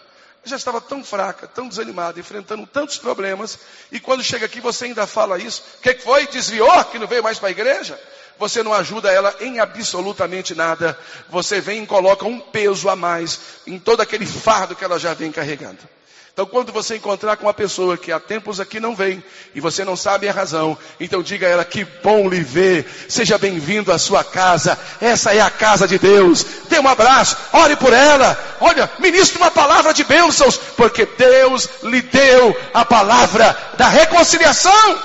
Eu 0.45 0.51
já 0.51 0.57
estava 0.57 0.81
tão 0.81 1.03
fraca, 1.03 1.49
tão 1.49 1.69
desanimada, 1.69 2.21
enfrentando 2.21 2.67
tantos 2.67 2.99
problemas, 2.99 3.59
e 3.91 3.99
quando 3.99 4.23
chega 4.23 4.47
aqui 4.47 4.61
você 4.61 4.85
ainda 4.85 5.07
fala 5.07 5.39
isso. 5.39 5.63
O 5.79 5.81
que, 5.81 5.89
é 5.89 5.95
que 5.95 6.03
foi? 6.03 6.27
Desviou 6.27 6.85
que 6.85 6.99
não 6.99 7.07
veio 7.07 7.23
mais 7.23 7.39
para 7.39 7.49
a 7.49 7.51
igreja? 7.51 7.99
Você 8.39 8.63
não 8.63 8.75
ajuda 8.75 9.11
ela 9.11 9.35
em 9.41 9.59
absolutamente 9.59 10.55
nada. 10.55 10.97
Você 11.31 11.61
vem 11.61 11.83
e 11.83 11.87
coloca 11.87 12.27
um 12.27 12.39
peso 12.39 12.89
a 12.89 12.95
mais 12.95 13.41
em 13.67 13.79
todo 13.79 14.03
aquele 14.03 14.27
fardo 14.27 14.77
que 14.77 14.85
ela 14.85 14.99
já 14.99 15.15
vem 15.15 15.33
carregando. 15.33 15.96
Então, 16.37 16.45
quando 16.45 16.71
você 16.71 16.97
encontrar 16.97 17.39
com 17.39 17.47
uma 17.47 17.55
pessoa 17.55 17.97
que 17.97 18.13
há 18.13 18.21
tempos 18.21 18.61
aqui 18.61 18.79
não 18.79 18.95
vem 18.95 19.25
e 19.55 19.61
você 19.61 19.87
não 19.87 19.97
sabe 19.97 20.29
a 20.29 20.33
razão, 20.33 20.77
então 21.01 21.23
diga 21.23 21.47
a 21.47 21.49
ela 21.51 21.65
que 21.65 21.83
bom 21.83 22.29
lhe 22.29 22.43
ver, 22.43 22.87
seja 23.09 23.39
bem-vindo 23.39 23.91
à 23.91 23.99
sua 23.99 24.23
casa, 24.23 24.79
essa 25.01 25.35
é 25.35 25.41
a 25.41 25.49
casa 25.49 25.89
de 25.89 25.99
Deus. 25.99 26.45
Dê 26.69 26.79
um 26.79 26.87
abraço, 26.87 27.39
ore 27.55 27.75
por 27.77 27.91
ela, 27.91 28.39
olha, 28.61 28.91
ministre 28.99 29.39
uma 29.39 29.51
palavra 29.51 29.95
de 29.95 30.05
bênçãos, 30.05 30.59
porque 30.59 31.07
Deus 31.07 31.71
lhe 31.85 32.03
deu 32.03 32.55
a 32.75 32.85
palavra 32.85 33.57
da 33.79 33.89
reconciliação. 33.89 35.03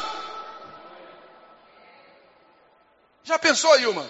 Já 3.23 3.39
pensou, 3.39 3.79
Ilma? 3.79 4.05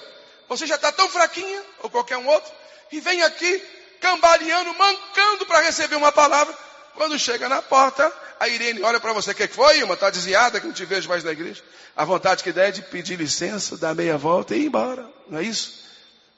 Você 0.50 0.66
já 0.66 0.74
está 0.74 0.92
tão 0.92 1.08
fraquinha, 1.08 1.62
ou 1.84 1.90
qualquer 1.92 2.18
um 2.18 2.26
outro, 2.26 2.52
e 2.92 3.00
vem 3.00 3.22
aqui 3.22 3.64
cambaleando, 4.00 4.74
mancando 4.74 5.46
para 5.46 5.62
receber 5.62 5.98
uma 5.98 6.12
palavra. 6.12 6.71
Quando 6.96 7.18
chega 7.18 7.48
na 7.48 7.62
porta, 7.62 8.12
a 8.40 8.48
Irene 8.48 8.82
olha 8.82 9.00
para 9.00 9.14
você, 9.14 9.32
o 9.32 9.36
que 9.36 9.48
foi, 9.48 9.80
irmã? 9.80 9.94
Está 9.94 10.10
desviada, 10.10 10.60
que 10.60 10.68
não 10.68 10.74
te 10.74 10.86
vejo 10.86 11.08
mais 11.08 11.24
na 11.24 11.32
igreja. 11.32 11.62
A 11.96 12.06
vontade 12.06 12.44
que 12.44 12.52
der 12.52 12.70
é 12.70 12.72
de 12.72 12.82
pedir 12.82 13.18
licença, 13.18 13.78
dar 13.78 13.96
meia 13.96 14.18
volta 14.18 14.56
e 14.56 14.62
ir 14.62 14.66
embora. 14.66 15.08
Não 15.30 15.40
é 15.40 15.44
isso? 15.44 15.82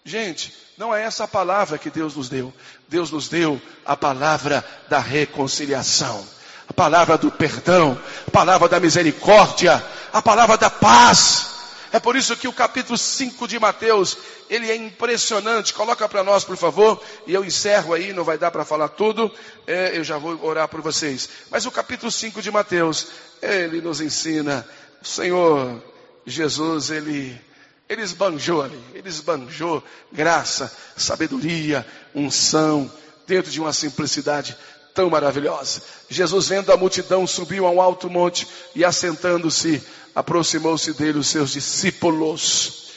Gente, 0.05 0.53
não 0.77 0.93
é 0.93 1.03
essa 1.03 1.23
a 1.23 1.27
palavra 1.27 1.77
que 1.77 1.89
Deus 1.89 2.15
nos 2.15 2.27
deu. 2.29 2.53
Deus 2.87 3.09
nos 3.11 3.29
deu 3.29 3.61
a 3.85 3.95
palavra 3.95 4.63
da 4.89 4.99
reconciliação, 4.99 6.27
a 6.67 6.73
palavra 6.73 7.17
do 7.17 7.31
perdão, 7.31 7.97
a 8.27 8.31
palavra 8.31 8.67
da 8.67 8.79
misericórdia, 8.79 9.83
a 10.11 10.21
palavra 10.21 10.57
da 10.57 10.69
paz. 10.69 11.52
É 11.93 11.99
por 11.99 12.15
isso 12.15 12.35
que 12.35 12.47
o 12.47 12.53
capítulo 12.53 12.97
5 12.97 13.47
de 13.47 13.59
Mateus, 13.59 14.17
ele 14.49 14.71
é 14.71 14.75
impressionante. 14.75 15.75
Coloca 15.75 16.09
para 16.09 16.23
nós, 16.23 16.43
por 16.43 16.57
favor, 16.57 16.99
e 17.27 17.35
eu 17.35 17.45
encerro 17.45 17.93
aí, 17.93 18.11
não 18.11 18.23
vai 18.23 18.35
dar 18.35 18.49
para 18.49 18.65
falar 18.65 18.87
tudo, 18.87 19.31
é, 19.67 19.95
eu 19.95 20.03
já 20.03 20.17
vou 20.17 20.43
orar 20.43 20.67
por 20.67 20.81
vocês. 20.81 21.29
Mas 21.51 21.67
o 21.67 21.71
capítulo 21.71 22.11
5 22.11 22.41
de 22.41 22.49
Mateus, 22.49 23.09
ele 23.39 23.79
nos 23.79 24.01
ensina, 24.01 24.67
o 25.03 25.05
Senhor 25.05 25.83
Jesus, 26.25 26.89
ele, 26.89 27.39
ele 27.87 28.01
esbanjou 28.01 28.63
ali, 28.63 28.83
ele 28.95 29.07
esbanjou 29.07 29.83
graça, 30.11 30.75
sabedoria, 30.97 31.85
unção, 32.15 32.91
dentro 33.27 33.51
de 33.51 33.61
uma 33.61 33.71
simplicidade 33.71 34.57
tão 34.93 35.09
maravilhosa. 35.09 35.81
Jesus, 36.09 36.47
vendo 36.47 36.71
a 36.71 36.77
multidão, 36.77 37.25
subiu 37.25 37.65
a 37.65 37.71
um 37.71 37.81
alto 37.81 38.09
monte 38.09 38.47
e 38.75 38.85
assentando-se, 38.85 39.83
aproximou-se 40.15 40.93
dele 40.93 41.19
os 41.19 41.27
seus 41.27 41.51
discípulos. 41.51 42.91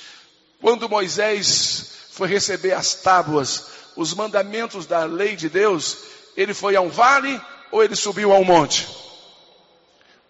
Quando 0.60 0.88
Moisés 0.88 1.92
foi 2.10 2.28
receber 2.28 2.72
as 2.72 2.94
tábuas, 2.94 3.64
os 3.96 4.14
mandamentos 4.14 4.86
da 4.86 5.04
lei 5.04 5.36
de 5.36 5.48
Deus, 5.48 5.98
ele 6.36 6.52
foi 6.52 6.76
a 6.76 6.80
um 6.80 6.88
vale 6.88 7.40
ou 7.70 7.82
ele 7.82 7.96
subiu 7.96 8.32
a 8.32 8.38
um 8.38 8.44
monte? 8.44 8.88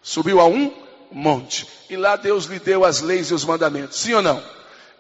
Subiu 0.03 0.41
a 0.41 0.47
um 0.47 0.73
monte. 1.11 1.67
E 1.91 1.97
lá 1.97 2.17
Deus 2.17 2.47
lhe 2.47 2.59
deu 2.59 2.85
as 2.85 3.01
leis 3.01 3.31
e 3.31 3.35
os 3.35 3.45
mandamentos. 3.45 3.99
Sim 3.99 4.15
ou 4.15 4.23
não? 4.23 4.43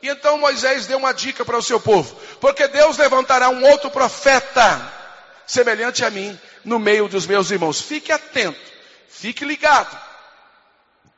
E 0.02 0.08
então 0.08 0.38
Moisés 0.38 0.86
deu 0.86 0.98
uma 0.98 1.12
dica 1.12 1.44
para 1.44 1.58
o 1.58 1.62
seu 1.62 1.80
povo. 1.80 2.16
Porque 2.40 2.68
Deus 2.68 2.98
levantará 2.98 3.48
um 3.48 3.64
outro 3.64 3.90
profeta, 3.90 4.92
semelhante 5.46 6.04
a 6.04 6.10
mim, 6.10 6.38
no 6.64 6.78
meio 6.78 7.08
dos 7.08 7.26
meus 7.26 7.50
irmãos. 7.50 7.80
Fique 7.80 8.12
atento, 8.12 8.60
fique 9.08 9.44
ligado. 9.44 9.96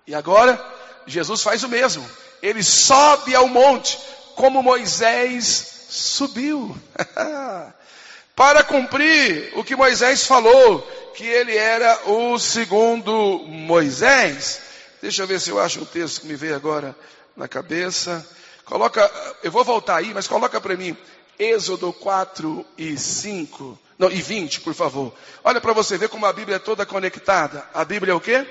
E 0.06 0.14
agora, 0.14 0.62
Jesus 1.06 1.42
faz 1.42 1.62
o 1.64 1.68
mesmo. 1.68 2.08
Ele 2.42 2.62
sobe 2.62 3.34
ao 3.34 3.48
monte, 3.48 3.98
como 4.34 4.62
Moisés 4.62 5.86
subiu. 5.88 6.76
Para 8.36 8.62
cumprir 8.62 9.52
o 9.56 9.64
que 9.64 9.74
Moisés 9.74 10.24
falou, 10.24 10.80
que 11.16 11.26
ele 11.26 11.56
era 11.56 12.08
o 12.08 12.38
segundo 12.38 13.44
Moisés. 13.48 14.60
Deixa 15.02 15.22
eu 15.22 15.26
ver 15.26 15.40
se 15.40 15.50
eu 15.50 15.60
acho 15.60 15.80
um 15.80 15.84
texto 15.84 16.20
que 16.20 16.28
me 16.28 16.36
veio 16.36 16.54
agora 16.54 16.94
na 17.36 17.48
cabeça. 17.48 18.24
Coloca, 18.64 19.10
eu 19.42 19.50
vou 19.50 19.64
voltar 19.64 19.96
aí, 19.96 20.14
mas 20.14 20.28
coloca 20.28 20.60
para 20.60 20.76
mim 20.76 20.96
Êxodo 21.38 21.92
4 21.92 22.66
e 22.76 22.96
5. 22.96 23.78
Não, 23.98 24.10
e 24.10 24.20
20, 24.20 24.60
por 24.60 24.74
favor. 24.74 25.12
Olha 25.42 25.60
para 25.60 25.72
você 25.72 25.96
ver 25.96 26.08
como 26.08 26.26
a 26.26 26.32
Bíblia 26.32 26.56
é 26.56 26.58
toda 26.60 26.86
conectada. 26.86 27.66
A 27.74 27.84
Bíblia 27.84 28.12
é 28.12 28.14
o 28.14 28.20
quê? 28.20 28.46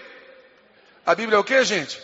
A 1.06 1.16
Bíblia 1.16 1.38
é 1.38 1.40
o 1.40 1.44
que, 1.44 1.64
gente? 1.64 2.02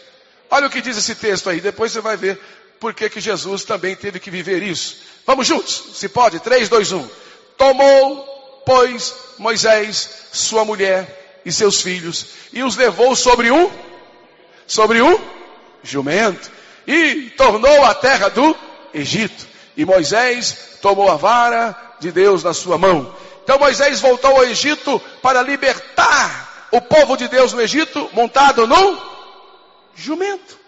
Olha 0.50 0.68
o 0.68 0.70
que 0.70 0.82
diz 0.82 0.98
esse 0.98 1.16
texto 1.16 1.50
aí, 1.50 1.60
depois 1.60 1.92
você 1.92 2.00
vai 2.00 2.16
ver 2.16 2.40
por 2.80 2.94
que 2.94 3.20
Jesus 3.20 3.64
também 3.64 3.96
teve 3.96 4.20
que 4.20 4.30
viver 4.30 4.62
isso. 4.62 4.98
Vamos 5.26 5.48
juntos, 5.48 5.92
se 5.96 6.08
pode? 6.10 6.40
3, 6.40 6.70
2, 6.70 6.92
1. 6.92 7.10
Tomou, 7.58 8.62
pois, 8.66 9.14
Moisés, 9.38 10.28
sua 10.32 10.66
mulher 10.66 11.42
e 11.46 11.52
seus 11.52 11.82
filhos, 11.82 12.28
e 12.52 12.62
os 12.62 12.76
levou 12.76 13.16
sobre 13.16 13.52
um, 13.52 13.72
sobre 14.68 15.02
um 15.02 15.20
jumento, 15.82 16.52
e 16.86 17.30
tornou 17.38 17.84
a 17.86 17.94
terra 17.94 18.30
do 18.30 18.56
Egito. 18.94 19.53
E 19.76 19.86
Moisés 19.86 20.78
tomou 20.82 21.10
a 21.10 21.16
vara 21.16 21.76
de 22.00 22.12
Deus 22.12 22.44
na 22.44 22.54
sua 22.54 22.78
mão. 22.78 23.16
Então 23.44 23.60
Moisés 23.60 24.00
voltou 24.00 24.32
ao 24.32 24.46
Egito 24.46 25.00
para 25.22 25.42
libertar 25.42 26.68
o 26.72 26.82
povo 26.82 27.18
de 27.18 27.28
Deus 27.28 27.54
no 27.54 27.62
Egito 27.62 28.10
montado 28.14 28.66
no 28.66 29.02
jumento. 29.96 30.64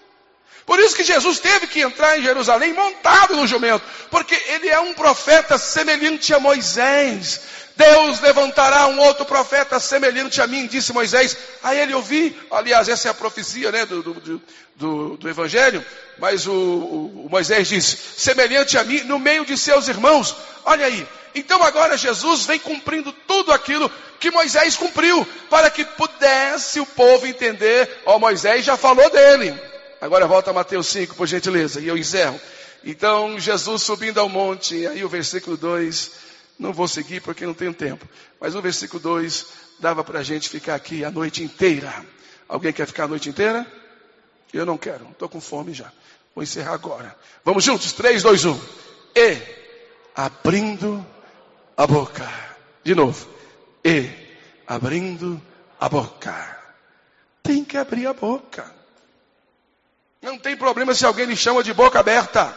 Por 0.65 0.79
isso 0.79 0.95
que 0.95 1.03
Jesus 1.03 1.39
teve 1.39 1.67
que 1.67 1.81
entrar 1.81 2.17
em 2.17 2.23
Jerusalém 2.23 2.73
montado 2.73 3.35
no 3.35 3.45
jumento, 3.45 3.83
porque 4.09 4.35
ele 4.47 4.67
é 4.67 4.79
um 4.79 4.93
profeta 4.93 5.57
semelhante 5.57 6.33
a 6.33 6.39
Moisés. 6.39 7.41
Deus 7.75 8.21
levantará 8.21 8.87
um 8.87 8.99
outro 8.99 9.25
profeta 9.25 9.79
semelhante 9.79 10.41
a 10.41 10.47
mim, 10.47 10.65
disse 10.65 10.93
Moisés. 10.93 11.35
A 11.61 11.75
ele 11.75 11.93
ouvi, 11.93 12.35
aliás, 12.49 12.87
essa 12.87 13.09
é 13.09 13.11
a 13.11 13.13
profecia 13.13 13.71
né, 13.71 13.85
do, 13.85 14.01
do, 14.01 14.41
do, 14.75 15.17
do 15.17 15.29
Evangelho, 15.29 15.83
mas 16.17 16.47
o, 16.47 16.53
o, 16.53 17.25
o 17.25 17.29
Moisés 17.29 17.67
disse, 17.67 17.97
semelhante 18.17 18.77
a 18.77 18.83
mim 18.83 19.01
no 19.01 19.19
meio 19.19 19.45
de 19.45 19.57
seus 19.57 19.87
irmãos. 19.89 20.35
Olha 20.63 20.85
aí, 20.85 21.05
então 21.33 21.61
agora 21.63 21.97
Jesus 21.97 22.45
vem 22.45 22.59
cumprindo 22.59 23.11
tudo 23.11 23.51
aquilo 23.51 23.91
que 24.21 24.31
Moisés 24.31 24.77
cumpriu, 24.77 25.27
para 25.49 25.69
que 25.69 25.83
pudesse 25.83 26.79
o 26.79 26.85
povo 26.85 27.27
entender, 27.27 28.01
ó, 28.05 28.17
Moisés 28.17 28.63
já 28.63 28.77
falou 28.77 29.09
dele. 29.09 29.53
Agora 29.99 30.27
volta 30.27 30.51
a 30.51 30.53
Mateus 30.53 30.87
5, 30.87 31.15
por 31.15 31.27
gentileza, 31.27 31.81
e 31.81 31.87
eu 31.87 31.97
encerro. 31.97 32.39
Então 32.85 33.37
Jesus 33.39 33.81
subindo 33.81 34.19
ao 34.19 34.29
monte, 34.29 34.87
aí 34.87 35.03
o 35.03 35.09
versículo 35.09 35.57
2, 35.57 36.11
não 36.57 36.71
vou 36.71 36.87
seguir 36.87 37.21
porque 37.21 37.45
não 37.45 37.53
tenho 37.53 37.73
tempo, 37.73 38.07
mas 38.39 38.55
o 38.55 38.61
versículo 38.61 39.01
2 39.01 39.45
dava 39.79 40.03
para 40.03 40.19
a 40.19 40.23
gente 40.23 40.49
ficar 40.49 40.75
aqui 40.75 41.03
a 41.03 41.11
noite 41.11 41.43
inteira. 41.43 41.93
Alguém 42.47 42.71
quer 42.71 42.87
ficar 42.87 43.05
a 43.05 43.07
noite 43.07 43.29
inteira? 43.29 43.65
Eu 44.53 44.65
não 44.65 44.77
quero, 44.77 45.05
estou 45.11 45.27
com 45.27 45.41
fome 45.41 45.73
já. 45.73 45.91
Vou 46.33 46.43
encerrar 46.43 46.73
agora. 46.73 47.15
Vamos 47.43 47.63
juntos? 47.63 47.91
3, 47.93 48.23
2, 48.23 48.45
1. 48.45 48.61
E 49.15 49.37
abrindo 50.15 51.05
a 51.75 51.87
boca. 51.87 52.29
De 52.83 52.93
novo. 52.93 53.27
E 53.83 54.09
abrindo 54.67 55.41
a 55.79 55.89
boca. 55.89 56.57
Tem 57.41 57.63
que 57.63 57.77
abrir 57.77 58.07
a 58.07 58.13
boca. 58.13 58.73
Não 60.21 60.37
tem 60.37 60.57
problema 60.57 60.93
se 60.93 61.05
alguém 61.05 61.25
lhe 61.25 61.35
chama 61.35 61.63
de 61.63 61.73
boca 61.73 61.99
aberta. 61.99 62.55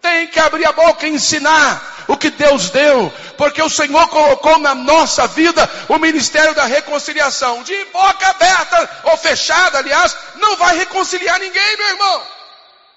Tem 0.00 0.28
que 0.28 0.38
abrir 0.38 0.64
a 0.66 0.72
boca 0.72 1.06
e 1.06 1.10
ensinar 1.10 1.95
o 2.08 2.16
que 2.16 2.30
Deus 2.30 2.70
deu, 2.70 3.12
porque 3.36 3.60
o 3.60 3.70
Senhor 3.70 4.08
colocou 4.08 4.58
na 4.58 4.74
nossa 4.74 5.26
vida 5.26 5.68
o 5.88 5.98
ministério 5.98 6.54
da 6.54 6.64
reconciliação. 6.64 7.62
De 7.62 7.84
boca 7.86 8.28
aberta 8.28 8.90
ou 9.04 9.16
fechada, 9.16 9.78
aliás, 9.78 10.16
não 10.36 10.56
vai 10.56 10.76
reconciliar 10.76 11.38
ninguém, 11.38 11.76
meu 11.76 11.88
irmão. 11.88 12.22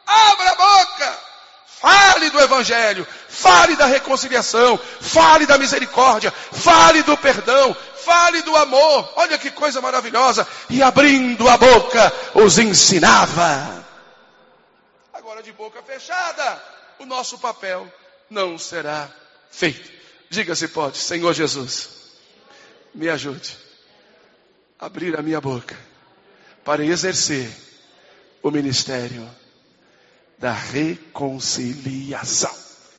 Abra 0.05 0.51
a 0.51 0.55
boca. 0.55 1.29
Fale 1.81 2.29
do 2.29 2.41
Evangelho, 2.41 3.07
fale 3.29 3.73
da 3.77 3.85
reconciliação, 3.85 4.77
fale 4.99 5.45
da 5.45 5.57
misericórdia, 5.57 6.29
fale 6.51 7.01
do 7.03 7.15
perdão, 7.15 7.73
fale 8.03 8.41
do 8.41 8.53
amor. 8.57 9.13
Olha 9.15 9.37
que 9.37 9.49
coisa 9.49 9.79
maravilhosa. 9.79 10.45
E 10.69 10.83
abrindo 10.83 11.47
a 11.47 11.57
boca, 11.57 12.13
os 12.33 12.59
ensinava. 12.59 13.85
Agora 15.13 15.41
de 15.41 15.53
boca 15.53 15.81
fechada, 15.81 16.61
o 16.99 17.05
nosso 17.05 17.39
papel 17.39 17.89
não 18.29 18.57
será 18.57 19.09
feito. 19.49 19.91
Diga 20.29 20.55
se 20.55 20.67
pode, 20.67 20.97
Senhor 20.97 21.33
Jesus, 21.33 21.89
me 22.93 23.09
ajude 23.09 23.57
a 24.79 24.85
abrir 24.85 25.17
a 25.17 25.21
minha 25.21 25.41
boca 25.41 25.77
para 26.63 26.85
exercer 26.85 27.49
o 28.43 28.51
ministério 28.51 29.27
da 30.37 30.53
reconciliação. 30.53 32.68